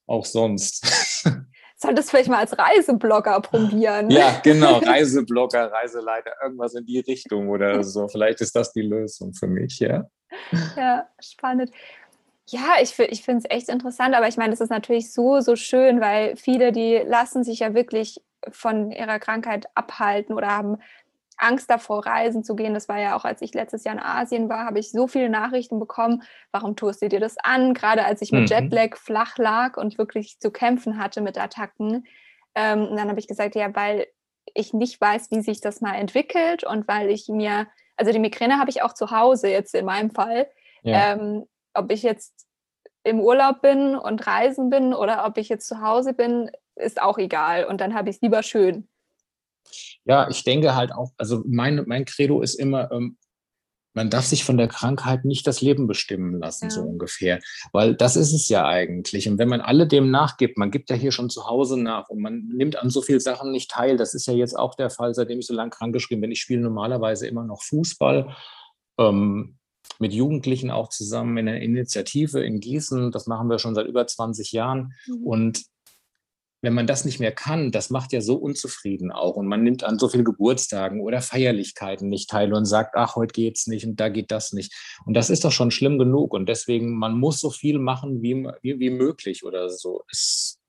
auch 0.07 0.25
sonst. 0.25 0.87
Solltest 1.77 2.11
vielleicht 2.11 2.29
mal 2.29 2.39
als 2.39 2.57
Reiseblogger 2.57 3.41
probieren. 3.41 4.09
Ja, 4.11 4.41
genau, 4.45 4.79
Reiseblogger, 4.79 5.73
Reiseleiter, 5.73 6.33
irgendwas 6.43 6.75
in 6.75 6.87
die 6.87 7.01
Richtung 7.01 7.49
oder 7.49 7.83
so. 7.83 8.07
Vielleicht 8.07 8.41
ist 8.41 8.55
das 8.55 8.73
die 8.73 8.83
Lösung 8.83 9.35
für 9.35 9.49
mich, 9.49 9.81
ja. 9.81 10.05
Ja, 10.77 11.09
spannend. 11.21 11.73
Ja, 12.49 12.75
ich, 12.81 12.99
ich 12.99 13.23
finde 13.23 13.45
es 13.45 13.57
echt 13.57 13.69
interessant, 13.69 14.15
aber 14.15 14.29
ich 14.29 14.37
meine, 14.37 14.53
es 14.53 14.61
ist 14.61 14.71
natürlich 14.71 15.13
so, 15.13 15.41
so 15.41 15.57
schön, 15.57 16.01
weil 16.01 16.37
viele, 16.37 16.73
die 16.73 16.97
lassen 16.97 17.45
sich 17.45 17.61
ja 17.61 17.75
wirklich 17.75 18.21
von 18.51 18.91
ihrer 18.91 19.19
Krankheit 19.21 19.67
abhalten 19.75 20.35
oder 20.35 20.49
haben 20.49 20.79
Angst 21.37 21.71
davor, 21.71 22.07
reisen 22.07 22.45
zu 22.45 22.55
gehen. 22.55 22.75
Das 22.75 22.89
war 22.89 22.99
ja 22.99 23.17
auch, 23.17 23.25
als 23.25 23.43
ich 23.43 23.55
letztes 23.55 23.85
Jahr 23.85 23.95
in 23.95 24.01
Asien 24.01 24.49
war, 24.49 24.65
habe 24.65 24.79
ich 24.79 24.91
so 24.91 25.09
viele 25.09 25.29
Nachrichten 25.29 25.79
bekommen, 25.79 26.23
warum 26.53 26.77
tust 26.77 27.03
du 27.03 27.09
dir 27.09 27.21
das 27.21 27.37
an? 27.39 27.75
Gerade 27.75 28.05
als 28.05 28.23
ich 28.23 28.33
mit 28.33 28.43
mhm. 28.43 28.47
Jetlag 28.47 28.97
flach 28.97 29.39
lag 29.39 29.77
und 29.77 29.99
wirklich 29.99 30.39
zu 30.39 30.51
kämpfen 30.51 30.99
hatte 30.99 31.21
mit 31.21 31.39
Attacken. 31.39 32.07
Ähm, 32.55 32.87
und 32.89 32.97
dann 32.97 33.09
habe 33.09 33.21
ich 33.21 33.29
gesagt, 33.29 33.55
ja, 33.55 33.75
weil 33.75 34.07
ich 34.55 34.73
nicht 34.73 35.01
weiß, 35.01 35.31
wie 35.31 35.41
sich 35.41 35.61
das 35.61 35.81
mal 35.81 35.95
entwickelt 35.95 36.65
und 36.65 36.87
weil 36.89 37.11
ich 37.11 37.29
mir, 37.29 37.67
also 37.97 38.13
die 38.13 38.19
Migräne 38.19 38.59
habe 38.59 38.71
ich 38.71 38.83
auch 38.83 38.93
zu 38.93 39.11
Hause 39.11 39.49
jetzt 39.49 39.75
in 39.75 39.85
meinem 39.85 40.11
Fall. 40.11 40.49
Ja. 40.83 41.13
Ähm, 41.13 41.47
ob 41.75 41.91
ich 41.91 42.03
jetzt 42.03 42.47
im 43.05 43.21
Urlaub 43.21 43.63
bin 43.63 43.97
und 43.97 44.27
reisen 44.27 44.71
bin 44.71 44.95
oder 44.95 45.25
ob 45.27 45.37
ich 45.39 45.49
jetzt 45.49 45.67
zu 45.67 45.81
Hause 45.81 46.15
bin, 46.15 46.51
ist 46.77 47.01
auch 47.01 47.19
egal. 47.19 47.65
Und 47.65 47.81
dann 47.81 47.95
habe 47.95 48.11
ich 48.11 48.17
es 48.17 48.23
lieber 48.23 48.43
schön. 48.43 48.89
Ja, 50.05 50.29
ich 50.29 50.45
denke 50.45 50.75
halt 50.75 50.93
auch, 50.93 51.13
also 51.17 51.43
mein, 51.47 51.83
mein 51.87 52.05
Credo 52.05 52.43
ist 52.43 52.55
immer, 52.55 52.91
ähm, 52.93 53.17
man 53.95 54.09
darf 54.09 54.25
sich 54.25 54.45
von 54.45 54.57
der 54.57 54.69
Krankheit 54.69 55.25
nicht 55.25 55.47
das 55.47 55.61
Leben 55.61 55.87
bestimmen 55.87 56.39
lassen, 56.39 56.67
ja. 56.67 56.71
so 56.71 56.81
ungefähr. 56.81 57.41
Weil 57.73 57.95
das 57.95 58.17
ist 58.17 58.33
es 58.33 58.49
ja 58.49 58.67
eigentlich. 58.67 59.29
Und 59.29 59.39
wenn 59.39 59.49
man 59.49 59.61
alle 59.61 59.87
dem 59.87 60.11
nachgibt, 60.11 60.57
man 60.57 60.71
gibt 60.71 60.89
ja 60.89 60.97
hier 60.97 61.13
schon 61.13 61.29
zu 61.29 61.47
Hause 61.47 61.79
nach 61.79 62.09
und 62.09 62.21
man 62.21 62.49
nimmt 62.49 62.77
an 62.77 62.91
so 62.91 63.03
vielen 63.03 63.21
Sachen 63.21 63.53
nicht 63.53 63.71
teil. 63.71 63.97
Das 63.97 64.15
ist 64.15 64.27
ja 64.27 64.33
jetzt 64.33 64.59
auch 64.59 64.75
der 64.75 64.91
Fall, 64.91 65.15
seitdem 65.15 65.41
ich 65.41 65.47
so 65.47 65.55
lange 65.55 65.71
krankgeschrieben 65.71 66.23
bin. 66.23 66.33
Ich 66.33 66.41
spiele 66.41 66.63
normalerweise 66.63 67.27
immer 67.27 67.45
noch 67.45 67.63
Fußball. 67.63 68.35
Ähm, 68.99 69.59
mit 69.99 70.13
Jugendlichen 70.13 70.71
auch 70.71 70.89
zusammen 70.89 71.37
in 71.39 71.49
einer 71.49 71.61
Initiative 71.61 72.45
in 72.45 72.61
Gießen. 72.61 73.11
Das 73.11 73.27
machen 73.27 73.49
wir 73.49 73.59
schon 73.59 73.75
seit 73.75 73.87
über 73.87 74.07
20 74.07 74.53
Jahren. 74.53 74.95
Mhm. 75.07 75.27
Und 75.27 75.63
wenn 76.63 76.75
man 76.75 76.87
das 76.87 77.05
nicht 77.05 77.19
mehr 77.19 77.33
kann, 77.33 77.73
das 77.73 77.91
macht 77.91 78.13
ja 78.13 78.21
so 78.21 78.37
unzufrieden 78.37 79.11
auch. 79.11 79.35
Und 79.35 79.49
man 79.49 79.65
nimmt 79.65 79.83
an 79.83 79.99
so 79.99 80.09
vielen 80.09 80.25
Geburtstagen 80.25 81.01
oder 81.01 81.21
Feierlichkeiten 81.21 82.09
nicht 82.09 82.31
teil 82.31 82.55
und 82.55 82.67
sagt, 82.67 82.95
ach, 82.95 83.17
heute 83.17 83.33
geht's 83.33 83.67
nicht 83.67 83.85
und 83.85 83.99
da 83.99 84.09
geht 84.09 84.31
das 84.31 84.53
nicht. 84.53 84.73
Und 85.05 85.15
das 85.15 85.29
ist 85.29 85.45
doch 85.45 85.51
schon 85.51 85.73
schlimm 85.73 85.99
genug. 85.99 86.33
Und 86.33 86.49
deswegen, 86.49 86.97
man 86.97 87.19
muss 87.19 87.41
so 87.41 87.51
viel 87.51 87.81
machen 87.81 88.23
wie, 88.23 88.47
wie, 88.63 88.79
wie 88.79 88.91
möglich 88.91 89.45
oder 89.45 89.69
so. 89.71 90.05
Es 90.09 90.61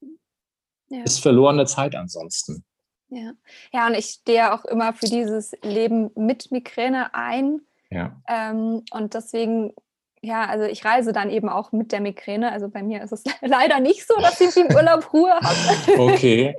ja. 0.89 1.03
ist 1.03 1.20
verlorene 1.20 1.67
Zeit 1.67 1.96
ansonsten. 1.96 2.65
Ja. 3.10 3.34
ja, 3.72 3.86
und 3.86 3.93
ich 3.93 4.05
stehe 4.05 4.51
auch 4.51 4.65
immer 4.65 4.93
für 4.93 5.05
dieses 5.05 5.51
Leben 5.62 6.10
mit 6.15 6.51
Migräne 6.51 7.13
ein. 7.13 7.62
Ja. 7.94 8.22
Ähm, 8.28 8.84
und 8.92 9.14
deswegen 9.14 9.74
ja, 10.24 10.46
also 10.46 10.64
ich 10.64 10.86
reise 10.86 11.12
dann 11.12 11.30
eben 11.30 11.50
auch 11.50 11.74
mit 11.74 11.92
der 11.92 12.00
Migräne. 12.00 12.54
Also 12.54 12.70
bei 12.70 12.82
mir 12.82 13.04
ist 13.04 13.12
es 13.12 13.24
leider 13.42 13.82
nicht 13.82 14.08
so, 14.08 14.16
dass 14.16 14.40
ich 14.40 14.56
im 14.56 14.74
Urlaub 14.74 15.14
Ruhe 15.14 15.34
habe. 15.34 16.02
Okay. 16.14 16.56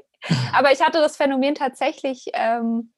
Aber 0.54 0.70
ich 0.70 0.82
hatte 0.82 0.98
das 0.98 1.16
Phänomen 1.16 1.54
tatsächlich 1.54 2.26
ähm, 2.34 2.92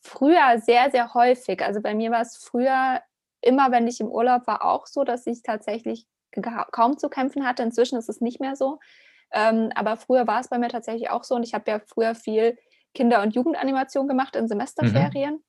früher 0.00 0.60
sehr, 0.60 0.90
sehr 0.90 1.14
häufig. 1.14 1.62
Also 1.62 1.80
bei 1.80 1.94
mir 1.94 2.10
war 2.10 2.22
es 2.22 2.36
früher 2.36 3.00
immer, 3.42 3.70
wenn 3.70 3.86
ich 3.86 4.00
im 4.00 4.08
Urlaub 4.08 4.46
war, 4.46 4.64
auch 4.64 4.86
so, 4.86 5.04
dass 5.04 5.26
ich 5.26 5.42
tatsächlich 5.42 6.06
kaum 6.72 6.98
zu 6.98 7.08
kämpfen 7.08 7.46
hatte. 7.46 7.62
Inzwischen 7.62 7.98
ist 7.98 8.08
es 8.08 8.20
nicht 8.20 8.40
mehr 8.40 8.56
so. 8.56 8.78
Ähm, 9.30 9.70
aber 9.74 9.96
früher 9.96 10.26
war 10.26 10.40
es 10.40 10.48
bei 10.48 10.58
mir 10.58 10.68
tatsächlich 10.68 11.10
auch 11.10 11.24
so. 11.24 11.34
Und 11.34 11.42
ich 11.42 11.52
habe 11.52 11.70
ja 11.70 11.80
früher 11.80 12.14
viel 12.14 12.58
Kinder- 12.94 13.22
und 13.22 13.34
Jugendanimation 13.34 14.08
gemacht 14.08 14.36
in 14.36 14.48
Semesterferien. 14.48 15.34
Mhm. 15.34 15.44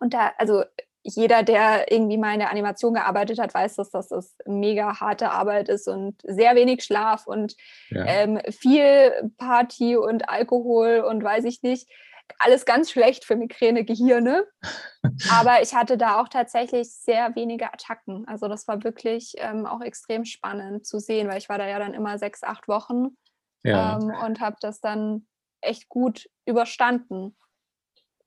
Und 0.00 0.14
da, 0.14 0.32
also 0.36 0.64
jeder, 1.04 1.42
der 1.42 1.90
irgendwie 1.90 2.16
mal 2.16 2.32
in 2.32 2.38
der 2.38 2.50
Animation 2.50 2.94
gearbeitet 2.94 3.38
hat, 3.38 3.54
weiß, 3.54 3.76
dass 3.76 3.90
das 3.90 4.36
mega 4.46 5.00
harte 5.00 5.30
Arbeit 5.30 5.68
ist 5.68 5.88
und 5.88 6.20
sehr 6.22 6.54
wenig 6.54 6.84
Schlaf 6.84 7.26
und 7.26 7.56
ja. 7.90 8.04
ähm, 8.06 8.40
viel 8.50 9.32
Party 9.36 9.96
und 9.96 10.28
Alkohol 10.28 11.00
und 11.00 11.22
weiß 11.22 11.44
ich 11.44 11.62
nicht. 11.62 11.88
Alles 12.38 12.64
ganz 12.64 12.90
schlecht 12.90 13.24
für 13.24 13.36
Migräne, 13.36 13.84
Gehirne. 13.84 14.46
Aber 15.30 15.60
ich 15.60 15.74
hatte 15.74 15.98
da 15.98 16.20
auch 16.20 16.28
tatsächlich 16.28 16.92
sehr 16.94 17.34
wenige 17.34 17.72
Attacken. 17.72 18.26
Also 18.28 18.48
das 18.48 18.66
war 18.68 18.84
wirklich 18.84 19.34
ähm, 19.38 19.66
auch 19.66 19.80
extrem 19.80 20.24
spannend 20.24 20.86
zu 20.86 20.98
sehen, 20.98 21.28
weil 21.28 21.38
ich 21.38 21.48
war 21.48 21.58
da 21.58 21.66
ja 21.66 21.78
dann 21.78 21.94
immer 21.94 22.18
sechs, 22.18 22.42
acht 22.42 22.68
Wochen 22.68 23.16
ja. 23.64 23.98
ähm, 23.98 24.14
und 24.24 24.40
habe 24.40 24.56
das 24.60 24.80
dann 24.80 25.26
echt 25.60 25.88
gut 25.88 26.28
überstanden 26.46 27.36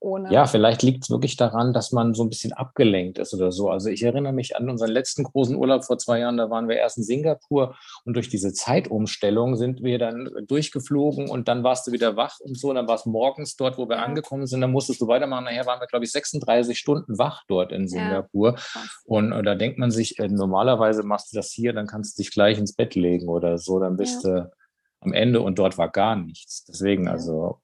ohne. 0.00 0.32
Ja, 0.32 0.46
vielleicht 0.46 0.82
liegt 0.82 1.04
es 1.04 1.10
wirklich 1.10 1.36
daran, 1.36 1.72
dass 1.72 1.92
man 1.92 2.14
so 2.14 2.22
ein 2.22 2.28
bisschen 2.28 2.52
abgelenkt 2.52 3.18
ist 3.18 3.34
oder 3.34 3.52
so. 3.52 3.70
Also 3.70 3.88
ich 3.88 4.02
erinnere 4.02 4.32
mich 4.32 4.56
an 4.56 4.68
unseren 4.68 4.90
letzten 4.90 5.24
großen 5.24 5.56
Urlaub 5.56 5.84
vor 5.84 5.98
zwei 5.98 6.20
Jahren, 6.20 6.36
da 6.36 6.50
waren 6.50 6.68
wir 6.68 6.76
erst 6.76 6.98
in 6.98 7.04
Singapur 7.04 7.76
und 8.04 8.14
durch 8.14 8.28
diese 8.28 8.52
Zeitumstellung 8.52 9.56
sind 9.56 9.82
wir 9.82 9.98
dann 9.98 10.30
durchgeflogen 10.46 11.28
und 11.28 11.48
dann 11.48 11.64
warst 11.64 11.86
du 11.86 11.92
wieder 11.92 12.16
wach 12.16 12.38
und 12.40 12.58
so. 12.58 12.68
Und 12.68 12.76
dann 12.76 12.88
war 12.88 12.96
es 12.96 13.06
morgens 13.06 13.56
dort, 13.56 13.78
wo 13.78 13.88
wir 13.88 13.96
ja. 13.96 14.02
angekommen 14.04 14.46
sind, 14.46 14.60
dann 14.60 14.72
musstest 14.72 15.00
du 15.00 15.08
weitermachen. 15.08 15.44
Nachher 15.44 15.66
waren 15.66 15.80
wir, 15.80 15.86
glaube 15.86 16.04
ich, 16.04 16.12
36 16.12 16.78
Stunden 16.78 17.18
wach 17.18 17.44
dort 17.48 17.72
in 17.72 17.88
Singapur. 17.88 18.56
Ja, 18.56 18.80
und, 19.04 19.32
und, 19.32 19.44
da 19.44 19.54
denkt 19.54 19.78
man 19.78 19.90
sich, 19.90 20.18
äh, 20.18 20.28
normalerweise 20.28 21.02
machst 21.02 21.32
du 21.32 21.36
das 21.36 21.50
hier, 21.52 21.72
dann 21.72 21.86
kannst 21.86 22.18
du 22.18 22.22
dich 22.22 22.32
gleich 22.32 22.58
ins 22.58 22.74
Bett 22.74 22.94
legen 22.94 23.28
oder 23.28 23.58
so, 23.58 23.78
dann 23.78 23.96
bist 23.96 24.24
ja. 24.24 24.30
du 24.30 24.50
am 25.00 25.12
Ende 25.12 25.40
und 25.40 25.58
dort 25.58 25.78
war 25.78 25.90
gar 25.90 26.16
nichts. 26.16 26.64
Deswegen, 26.64 27.08
also 27.08 27.60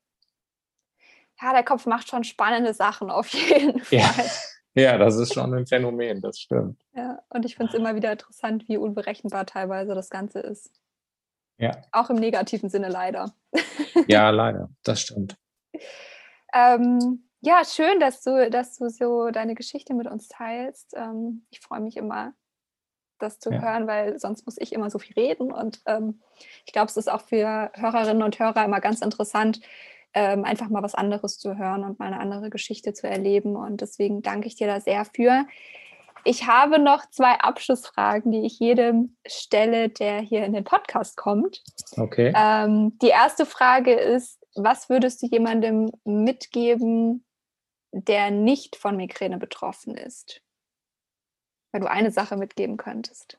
ja, 1.43 1.53
der 1.53 1.65
Kopf 1.65 1.87
macht 1.87 2.09
schon 2.09 2.25
spannende 2.25 2.75
Sachen 2.75 3.11
auf 3.11 3.29
jeden 3.29 3.81
Fall. 3.81 3.99
Ja, 3.99 4.83
ja 4.83 4.99
das 4.99 5.17
ist 5.17 5.35
schon 5.35 5.53
ein 5.55 5.67
Phänomen, 5.67 6.21
das 6.21 6.39
stimmt. 6.39 6.81
Ja, 6.95 7.23
und 7.31 7.45
ich 7.45 7.57
finde 7.57 7.73
es 7.73 7.79
immer 7.79 7.95
wieder 7.95 8.13
interessant, 8.13 8.69
wie 8.69 8.77
unberechenbar 8.77 9.47
teilweise 9.47 9.95
das 9.95 10.11
Ganze 10.11 10.41
ist. 10.41 10.73
Ja. 11.59 11.73
Auch 11.93 12.11
im 12.11 12.17
negativen 12.17 12.69
Sinne 12.69 12.89
leider. 12.89 13.33
Ja, 14.09 14.31
leider, 14.31 14.71
das 14.83 15.03
stimmt. 15.03 15.37
ähm, 16.55 17.29
ja, 17.41 17.63
schön, 17.65 18.01
dass 18.01 18.23
du, 18.23 18.51
dass 18.51 18.79
du 18.79 18.89
so 18.89 19.31
deine 19.31 19.55
Geschichte 19.55 19.95
mit 19.95 20.07
uns 20.07 20.29
teilst. 20.29 20.95
Ähm, 20.97 21.47
ich 21.51 21.61
freue 21.61 21.81
mich 21.81 21.97
immer, 21.97 22.33
das 23.19 23.39
zu 23.39 23.51
ja. 23.51 23.61
hören, 23.61 23.87
weil 23.87 24.19
sonst 24.19 24.47
muss 24.47 24.57
ich 24.59 24.73
immer 24.73 24.91
so 24.91 24.99
viel 24.99 25.15
reden. 25.15 25.53
Und 25.53 25.83
ähm, 25.87 26.21
ich 26.65 26.73
glaube, 26.73 26.87
es 26.89 26.97
ist 26.97 27.11
auch 27.11 27.21
für 27.21 27.71
Hörerinnen 27.75 28.23
und 28.23 28.39
Hörer 28.39 28.65
immer 28.65 28.81
ganz 28.81 29.01
interessant, 29.01 29.61
ähm, 30.15 30.45
einfach 30.45 30.69
mal 30.69 30.83
was 30.83 30.95
anderes 30.95 31.39
zu 31.39 31.57
hören 31.57 31.85
und 31.85 31.99
mal 31.99 32.07
eine 32.07 32.21
andere 32.21 32.51
Geschichte 32.51 32.93
zu 32.93 33.09
erleben. 33.09 33.57
Und 33.57 33.81
deswegen 33.81 34.23
danke 34.23 34.47
ich 34.47 34.57
dir 34.57 34.67
da 34.67 34.81
sehr 34.81 35.05
für. 35.05 35.47
Ich 36.25 36.47
habe 36.47 36.79
noch 36.79 37.11
zwei 37.11 37.35
Abschlussfragen, 37.41 38.31
die 38.31 38.47
ich 38.47 38.59
jedem 38.61 39.17
stelle, 39.27 39.89
der 39.89 40.21
hier 40.21 40.45
in 40.45 40.53
den 40.53 40.65
Podcast 40.65 41.17
kommt. 41.17 41.63
Okay. 41.97 42.33
Ähm, 42.37 42.97
die 43.03 43.09
erste 43.09 43.45
Frage 43.45 43.95
ist, 43.95 44.39
was 44.55 44.89
würdest 44.89 45.23
du 45.23 45.27
jemandem 45.27 45.91
mitgeben, 46.05 47.25
der 47.91 48.31
nicht 48.31 48.77
von 48.77 48.97
Migräne 48.97 49.39
betroffen 49.39 49.97
ist? 49.97 50.43
Wenn 51.73 51.83
du 51.83 51.91
eine 51.91 52.13
Sache 52.13 52.37
mitgeben 52.37 52.77
könntest. 52.77 53.39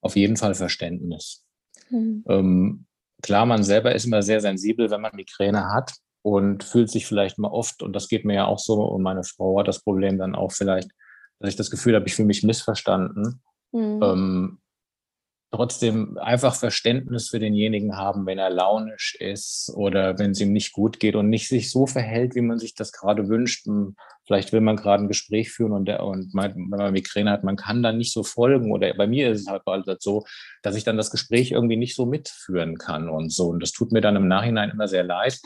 Auf 0.00 0.16
jeden 0.16 0.36
Fall 0.36 0.54
Verständnis. 0.54 1.44
Mhm. 1.90 2.24
Ähm, 2.28 2.86
klar, 3.26 3.44
man 3.44 3.64
selber 3.64 3.94
ist 3.94 4.06
immer 4.06 4.22
sehr 4.22 4.40
sensibel, 4.40 4.90
wenn 4.90 5.00
man 5.00 5.10
Migräne 5.14 5.72
hat 5.72 5.92
und 6.22 6.64
fühlt 6.64 6.90
sich 6.90 7.06
vielleicht 7.06 7.38
mal 7.38 7.50
oft, 7.50 7.82
und 7.82 7.92
das 7.92 8.08
geht 8.08 8.24
mir 8.24 8.34
ja 8.34 8.46
auch 8.46 8.58
so, 8.58 8.82
und 8.82 9.02
meine 9.02 9.24
Frau 9.24 9.58
hat 9.58 9.68
das 9.68 9.82
Problem 9.82 10.16
dann 10.16 10.34
auch 10.34 10.52
vielleicht, 10.52 10.90
dass 11.40 11.50
ich 11.50 11.56
das 11.56 11.70
Gefühl 11.70 11.96
habe, 11.96 12.06
ich 12.06 12.14
fühle 12.14 12.26
mich 12.26 12.44
missverstanden. 12.44 13.42
Mhm. 13.72 14.00
Ähm, 14.02 14.58
trotzdem 15.52 16.18
einfach 16.18 16.54
Verständnis 16.54 17.28
für 17.28 17.38
denjenigen 17.38 17.96
haben, 17.96 18.26
wenn 18.26 18.38
er 18.38 18.50
launisch 18.50 19.14
ist 19.18 19.70
oder 19.74 20.18
wenn 20.18 20.32
es 20.32 20.40
ihm 20.40 20.52
nicht 20.52 20.72
gut 20.72 20.98
geht 20.98 21.14
und 21.14 21.30
nicht 21.30 21.48
sich 21.48 21.70
so 21.70 21.86
verhält, 21.86 22.34
wie 22.34 22.40
man 22.40 22.58
sich 22.58 22.74
das 22.74 22.92
gerade 22.92 23.28
wünscht. 23.28 23.66
Vielleicht 24.26 24.52
will 24.52 24.60
man 24.60 24.76
gerade 24.76 25.04
ein 25.04 25.08
Gespräch 25.08 25.52
führen 25.52 25.72
und, 25.72 25.86
der, 25.86 26.02
und 26.02 26.34
man, 26.34 26.54
wenn 26.54 26.68
man 26.68 26.92
Migräne 26.92 27.30
hat, 27.30 27.44
man 27.44 27.56
kann 27.56 27.82
dann 27.82 27.96
nicht 27.96 28.12
so 28.12 28.24
folgen. 28.24 28.72
Oder 28.72 28.92
bei 28.94 29.06
mir 29.06 29.30
ist 29.30 29.42
es 29.42 29.46
halt 29.46 29.62
so, 30.02 30.24
dass 30.62 30.76
ich 30.76 30.84
dann 30.84 30.96
das 30.96 31.12
Gespräch 31.12 31.52
irgendwie 31.52 31.76
nicht 31.76 31.94
so 31.94 32.06
mitführen 32.06 32.76
kann 32.76 33.08
und 33.08 33.32
so. 33.32 33.48
Und 33.48 33.62
das 33.62 33.72
tut 33.72 33.92
mir 33.92 34.00
dann 34.00 34.16
im 34.16 34.28
Nachhinein 34.28 34.70
immer 34.70 34.88
sehr 34.88 35.04
leid. 35.04 35.38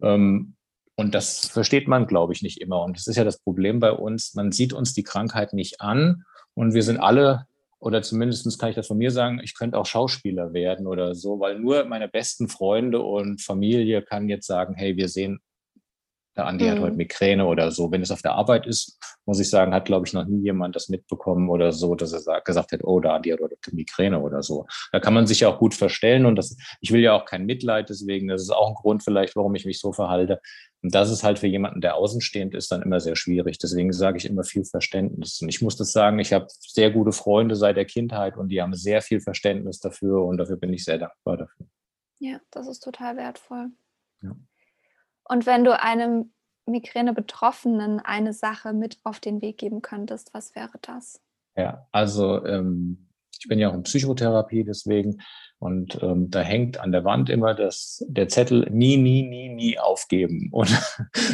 Ähm, 0.00 0.54
und 0.94 1.14
das 1.14 1.48
versteht 1.48 1.88
man, 1.88 2.06
glaube 2.06 2.32
ich, 2.34 2.42
nicht 2.42 2.60
immer. 2.60 2.82
Und 2.82 2.96
das 2.96 3.06
ist 3.06 3.16
ja 3.16 3.24
das 3.24 3.40
Problem 3.40 3.80
bei 3.80 3.90
uns. 3.90 4.34
Man 4.34 4.52
sieht 4.52 4.72
uns 4.72 4.94
die 4.94 5.02
Krankheit 5.02 5.54
nicht 5.54 5.80
an. 5.80 6.24
Und 6.54 6.74
wir 6.74 6.82
sind 6.82 6.98
alle 6.98 7.46
oder 7.80 8.02
zumindest 8.02 8.58
kann 8.58 8.68
ich 8.68 8.76
das 8.76 8.86
von 8.86 8.98
mir 8.98 9.10
sagen, 9.10 9.40
ich 9.42 9.56
könnte 9.56 9.78
auch 9.78 9.86
Schauspieler 9.86 10.52
werden 10.52 10.86
oder 10.86 11.14
so, 11.14 11.40
weil 11.40 11.58
nur 11.58 11.84
meine 11.84 12.08
besten 12.08 12.48
Freunde 12.48 13.00
und 13.00 13.40
Familie 13.40 14.02
kann 14.02 14.28
jetzt 14.28 14.46
sagen, 14.46 14.74
hey, 14.74 14.96
wir 14.96 15.08
sehen 15.08 15.40
Der 16.36 16.46
Andi 16.46 16.64
mhm. 16.64 16.70
hat 16.70 16.80
heute 16.80 16.96
Migräne 16.96 17.46
oder 17.46 17.70
so. 17.72 17.90
Wenn 17.90 18.02
es 18.02 18.10
auf 18.10 18.22
der 18.22 18.32
Arbeit 18.32 18.66
ist, 18.66 18.98
muss 19.26 19.40
ich 19.40 19.50
sagen, 19.50 19.74
hat, 19.74 19.84
glaube 19.84 20.06
ich, 20.06 20.12
noch 20.12 20.24
nie 20.24 20.42
jemand 20.42 20.76
das 20.76 20.88
mitbekommen 20.88 21.48
oder 21.48 21.72
so, 21.72 21.94
dass 21.94 22.12
er 22.12 22.40
gesagt 22.40 22.72
hat, 22.72 22.80
oh, 22.84 23.00
der 23.00 23.14
Andi 23.14 23.30
hat 23.30 23.40
heute 23.40 23.56
Migräne 23.72 24.20
oder 24.20 24.42
so. 24.42 24.66
Da 24.92 25.00
kann 25.00 25.14
man 25.14 25.26
sich 25.26 25.40
ja 25.40 25.48
auch 25.48 25.58
gut 25.58 25.74
verstellen 25.74 26.26
und 26.26 26.36
das, 26.36 26.56
ich 26.80 26.92
will 26.92 27.00
ja 27.00 27.14
auch 27.14 27.24
kein 27.24 27.46
Mitleid 27.46 27.88
deswegen. 27.90 28.28
Das 28.28 28.42
ist 28.42 28.50
auch 28.50 28.68
ein 28.68 28.74
Grund 28.74 29.02
vielleicht, 29.02 29.34
warum 29.34 29.54
ich 29.54 29.66
mich 29.66 29.80
so 29.80 29.92
verhalte. 29.92 30.40
Und 30.82 30.94
das 30.94 31.10
ist 31.10 31.24
halt 31.24 31.38
für 31.38 31.46
jemanden, 31.46 31.80
der 31.80 31.96
außenstehend 31.96 32.54
ist, 32.54 32.72
dann 32.72 32.82
immer 32.82 33.00
sehr 33.00 33.16
schwierig. 33.16 33.58
Deswegen 33.58 33.92
sage 33.92 34.16
ich 34.16 34.24
immer 34.24 34.44
viel 34.44 34.64
Verständnis. 34.64 35.40
Und 35.42 35.48
ich 35.48 35.60
muss 35.60 35.76
das 35.76 35.92
sagen, 35.92 36.18
ich 36.20 36.32
habe 36.32 36.46
sehr 36.48 36.90
gute 36.90 37.12
Freunde 37.12 37.56
seit 37.56 37.76
der 37.76 37.84
Kindheit 37.84 38.36
und 38.36 38.48
die 38.48 38.62
haben 38.62 38.74
sehr 38.74 39.02
viel 39.02 39.20
Verständnis 39.20 39.80
dafür 39.80 40.24
und 40.24 40.38
dafür 40.38 40.56
bin 40.56 40.72
ich 40.72 40.84
sehr 40.84 40.98
dankbar 40.98 41.36
dafür. 41.36 41.66
Ja, 42.18 42.40
das 42.50 42.68
ist 42.68 42.80
total 42.80 43.16
wertvoll. 43.16 43.70
Ja. 44.22 44.36
Und 45.30 45.46
wenn 45.46 45.62
du 45.62 45.80
einem 45.80 46.32
Migräne-Betroffenen 46.66 48.00
eine 48.00 48.32
Sache 48.32 48.72
mit 48.72 48.98
auf 49.04 49.20
den 49.20 49.40
Weg 49.40 49.58
geben 49.58 49.80
könntest, 49.80 50.34
was 50.34 50.56
wäre 50.56 50.76
das? 50.82 51.22
Ja, 51.56 51.86
also 51.92 52.44
ähm, 52.44 53.06
ich 53.38 53.46
bin 53.46 53.60
ja 53.60 53.70
auch 53.70 53.74
in 53.74 53.84
Psychotherapie 53.84 54.64
deswegen 54.64 55.22
und 55.60 56.02
ähm, 56.02 56.30
da 56.30 56.40
hängt 56.40 56.80
an 56.80 56.90
der 56.90 57.04
Wand 57.04 57.30
immer 57.30 57.54
das, 57.54 58.04
der 58.08 58.26
Zettel 58.26 58.66
nie, 58.72 58.96
nie, 58.96 59.22
nie, 59.22 59.48
nie 59.50 59.78
aufgeben. 59.78 60.48
Und 60.52 60.76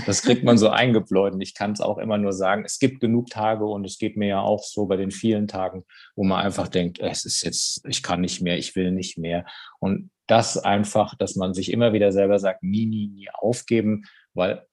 das 0.05 0.21
kriegt 0.23 0.45
man 0.45 0.59
so 0.59 0.69
eingebläut. 0.69 1.33
Und 1.33 1.41
ich 1.41 1.55
kann 1.55 1.73
es 1.73 1.81
auch 1.81 1.97
immer 1.97 2.19
nur 2.19 2.33
sagen, 2.33 2.65
es 2.67 2.79
gibt 2.79 3.01
genug 3.01 3.31
Tage 3.31 3.65
und 3.65 3.85
es 3.85 3.99
geht 3.99 4.17
mir 4.17 4.29
ja 4.29 4.41
auch 4.41 4.63
so 4.63 4.87
bei 4.87 4.97
den 4.97 5.11
vielen 5.11 5.49
Tagen, 5.49 5.85
wo 6.17 6.25
man 6.25 6.45
einfach 6.45 6.69
denkt, 6.69 6.99
es 6.99 7.25
ist 7.25 7.43
jetzt, 7.43 7.87
ich 7.89 8.03
kann 8.03 8.21
nicht 8.21 8.43
mehr, 8.43 8.59
ich 8.59 8.77
will 8.77 8.91
nicht 8.91 9.17
mehr. 9.17 9.47
Und 9.79 10.11
das 10.27 10.59
einfach, 10.59 11.15
dass 11.15 11.37
man 11.37 11.55
sich 11.55 11.73
immer 11.73 11.93
wieder 11.93 12.13
selber 12.13 12.39
sagt, 12.39 12.63
nie, 12.63 12.87
nie, 12.87 13.09
nie 13.09 13.29
aufgeben, 13.31 14.05
weil 14.35 14.67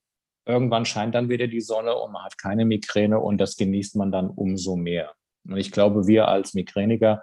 irgendwann 0.45 0.85
scheint 0.85 1.15
dann 1.15 1.29
wieder 1.29 1.47
die 1.47 1.61
Sonne 1.61 1.95
und 1.95 2.11
man 2.11 2.23
hat 2.23 2.37
keine 2.37 2.65
Migräne 2.65 3.19
und 3.19 3.37
das 3.37 3.55
genießt 3.55 3.95
man 3.95 4.11
dann 4.11 4.29
umso 4.29 4.75
mehr. 4.75 5.13
Und 5.45 5.57
ich 5.57 5.71
glaube, 5.71 6.07
wir 6.07 6.27
als 6.27 6.53
Migräniker, 6.53 7.21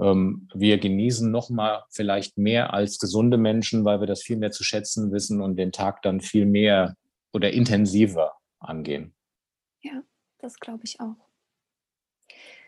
ähm, 0.00 0.48
wir 0.54 0.78
genießen 0.78 1.30
noch 1.30 1.50
mal 1.50 1.84
vielleicht 1.90 2.38
mehr 2.38 2.72
als 2.74 2.98
gesunde 2.98 3.38
Menschen, 3.38 3.84
weil 3.84 4.00
wir 4.00 4.06
das 4.06 4.22
viel 4.22 4.36
mehr 4.36 4.50
zu 4.50 4.64
schätzen 4.64 5.12
wissen 5.12 5.40
und 5.40 5.56
den 5.56 5.72
Tag 5.72 6.02
dann 6.02 6.20
viel 6.20 6.46
mehr 6.46 6.94
oder 7.32 7.52
intensiver 7.52 8.34
angehen. 8.58 9.14
Ja, 9.80 10.02
das 10.38 10.58
glaube 10.58 10.84
ich 10.84 11.00
auch. 11.00 11.16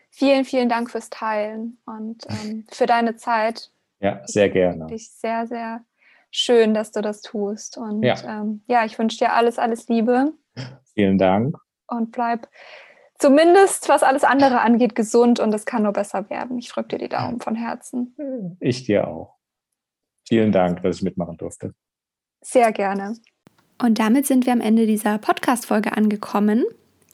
Vielen, 0.09 0.45
vielen 0.45 0.69
Dank 0.69 0.91
fürs 0.91 1.09
Teilen 1.09 1.79
und 1.85 2.23
ähm, 2.29 2.65
für 2.69 2.85
deine 2.85 3.15
Zeit. 3.15 3.71
Ja, 4.03 4.21
sehr 4.25 4.49
gerne. 4.49 4.87
Dich 4.87 5.11
sehr, 5.11 5.47
sehr 5.47 5.85
schön, 6.29 6.73
dass 6.73 6.91
du 6.91 7.01
das 7.01 7.21
tust. 7.21 7.77
Und 7.77 8.03
ja, 8.03 8.15
ähm, 8.27 8.61
ja 8.67 8.83
ich 8.85 8.99
wünsche 8.99 9.17
dir 9.17 9.33
alles, 9.33 9.57
alles 9.57 9.87
Liebe. 9.87 10.33
Vielen 10.93 11.17
Dank. 11.17 11.57
Und 11.87 12.11
bleib 12.11 12.49
zumindest, 13.17 13.87
was 13.87 14.03
alles 14.03 14.25
andere 14.25 14.59
angeht, 14.59 14.93
gesund 14.93 15.39
und 15.39 15.53
es 15.53 15.65
kann 15.65 15.83
nur 15.83 15.93
besser 15.93 16.29
werden. 16.29 16.57
Ich 16.57 16.67
drücke 16.69 16.89
dir 16.89 16.97
die 16.99 17.09
Daumen 17.09 17.39
von 17.39 17.55
Herzen. 17.55 18.57
Ich 18.59 18.83
dir 18.83 19.07
auch. 19.07 19.37
Vielen 20.27 20.51
Dank, 20.51 20.83
dass 20.83 20.97
ich 20.97 21.03
mitmachen 21.03 21.37
durfte. 21.37 21.73
Sehr 22.41 22.73
gerne. 22.73 23.15
Und 23.81 23.99
damit 23.99 24.25
sind 24.25 24.45
wir 24.45 24.53
am 24.53 24.61
Ende 24.61 24.85
dieser 24.85 25.17
Podcast-Folge 25.17 25.95
angekommen. 25.95 26.65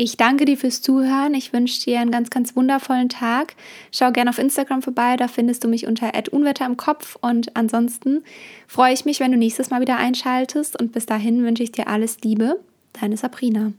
Ich 0.01 0.15
danke 0.15 0.45
dir 0.45 0.55
fürs 0.55 0.81
Zuhören. 0.81 1.33
Ich 1.33 1.51
wünsche 1.51 1.81
dir 1.81 1.99
einen 1.99 2.09
ganz, 2.09 2.29
ganz 2.29 2.55
wundervollen 2.55 3.09
Tag. 3.09 3.55
Schau 3.91 4.13
gerne 4.13 4.29
auf 4.29 4.39
Instagram 4.39 4.81
vorbei, 4.81 5.17
da 5.17 5.27
findest 5.27 5.65
du 5.65 5.67
mich 5.67 5.87
unter 5.87 6.13
Unwetter 6.31 6.65
im 6.65 6.77
Kopf. 6.77 7.17
Und 7.19 7.53
ansonsten 7.57 8.23
freue 8.65 8.93
ich 8.93 9.03
mich, 9.03 9.19
wenn 9.19 9.33
du 9.33 9.37
nächstes 9.37 9.71
Mal 9.71 9.81
wieder 9.81 9.97
einschaltest. 9.97 10.79
Und 10.79 10.93
bis 10.93 11.05
dahin 11.05 11.43
wünsche 11.43 11.63
ich 11.63 11.73
dir 11.73 11.89
alles 11.89 12.21
Liebe. 12.21 12.61
Deine 12.93 13.17
Sabrina. 13.17 13.73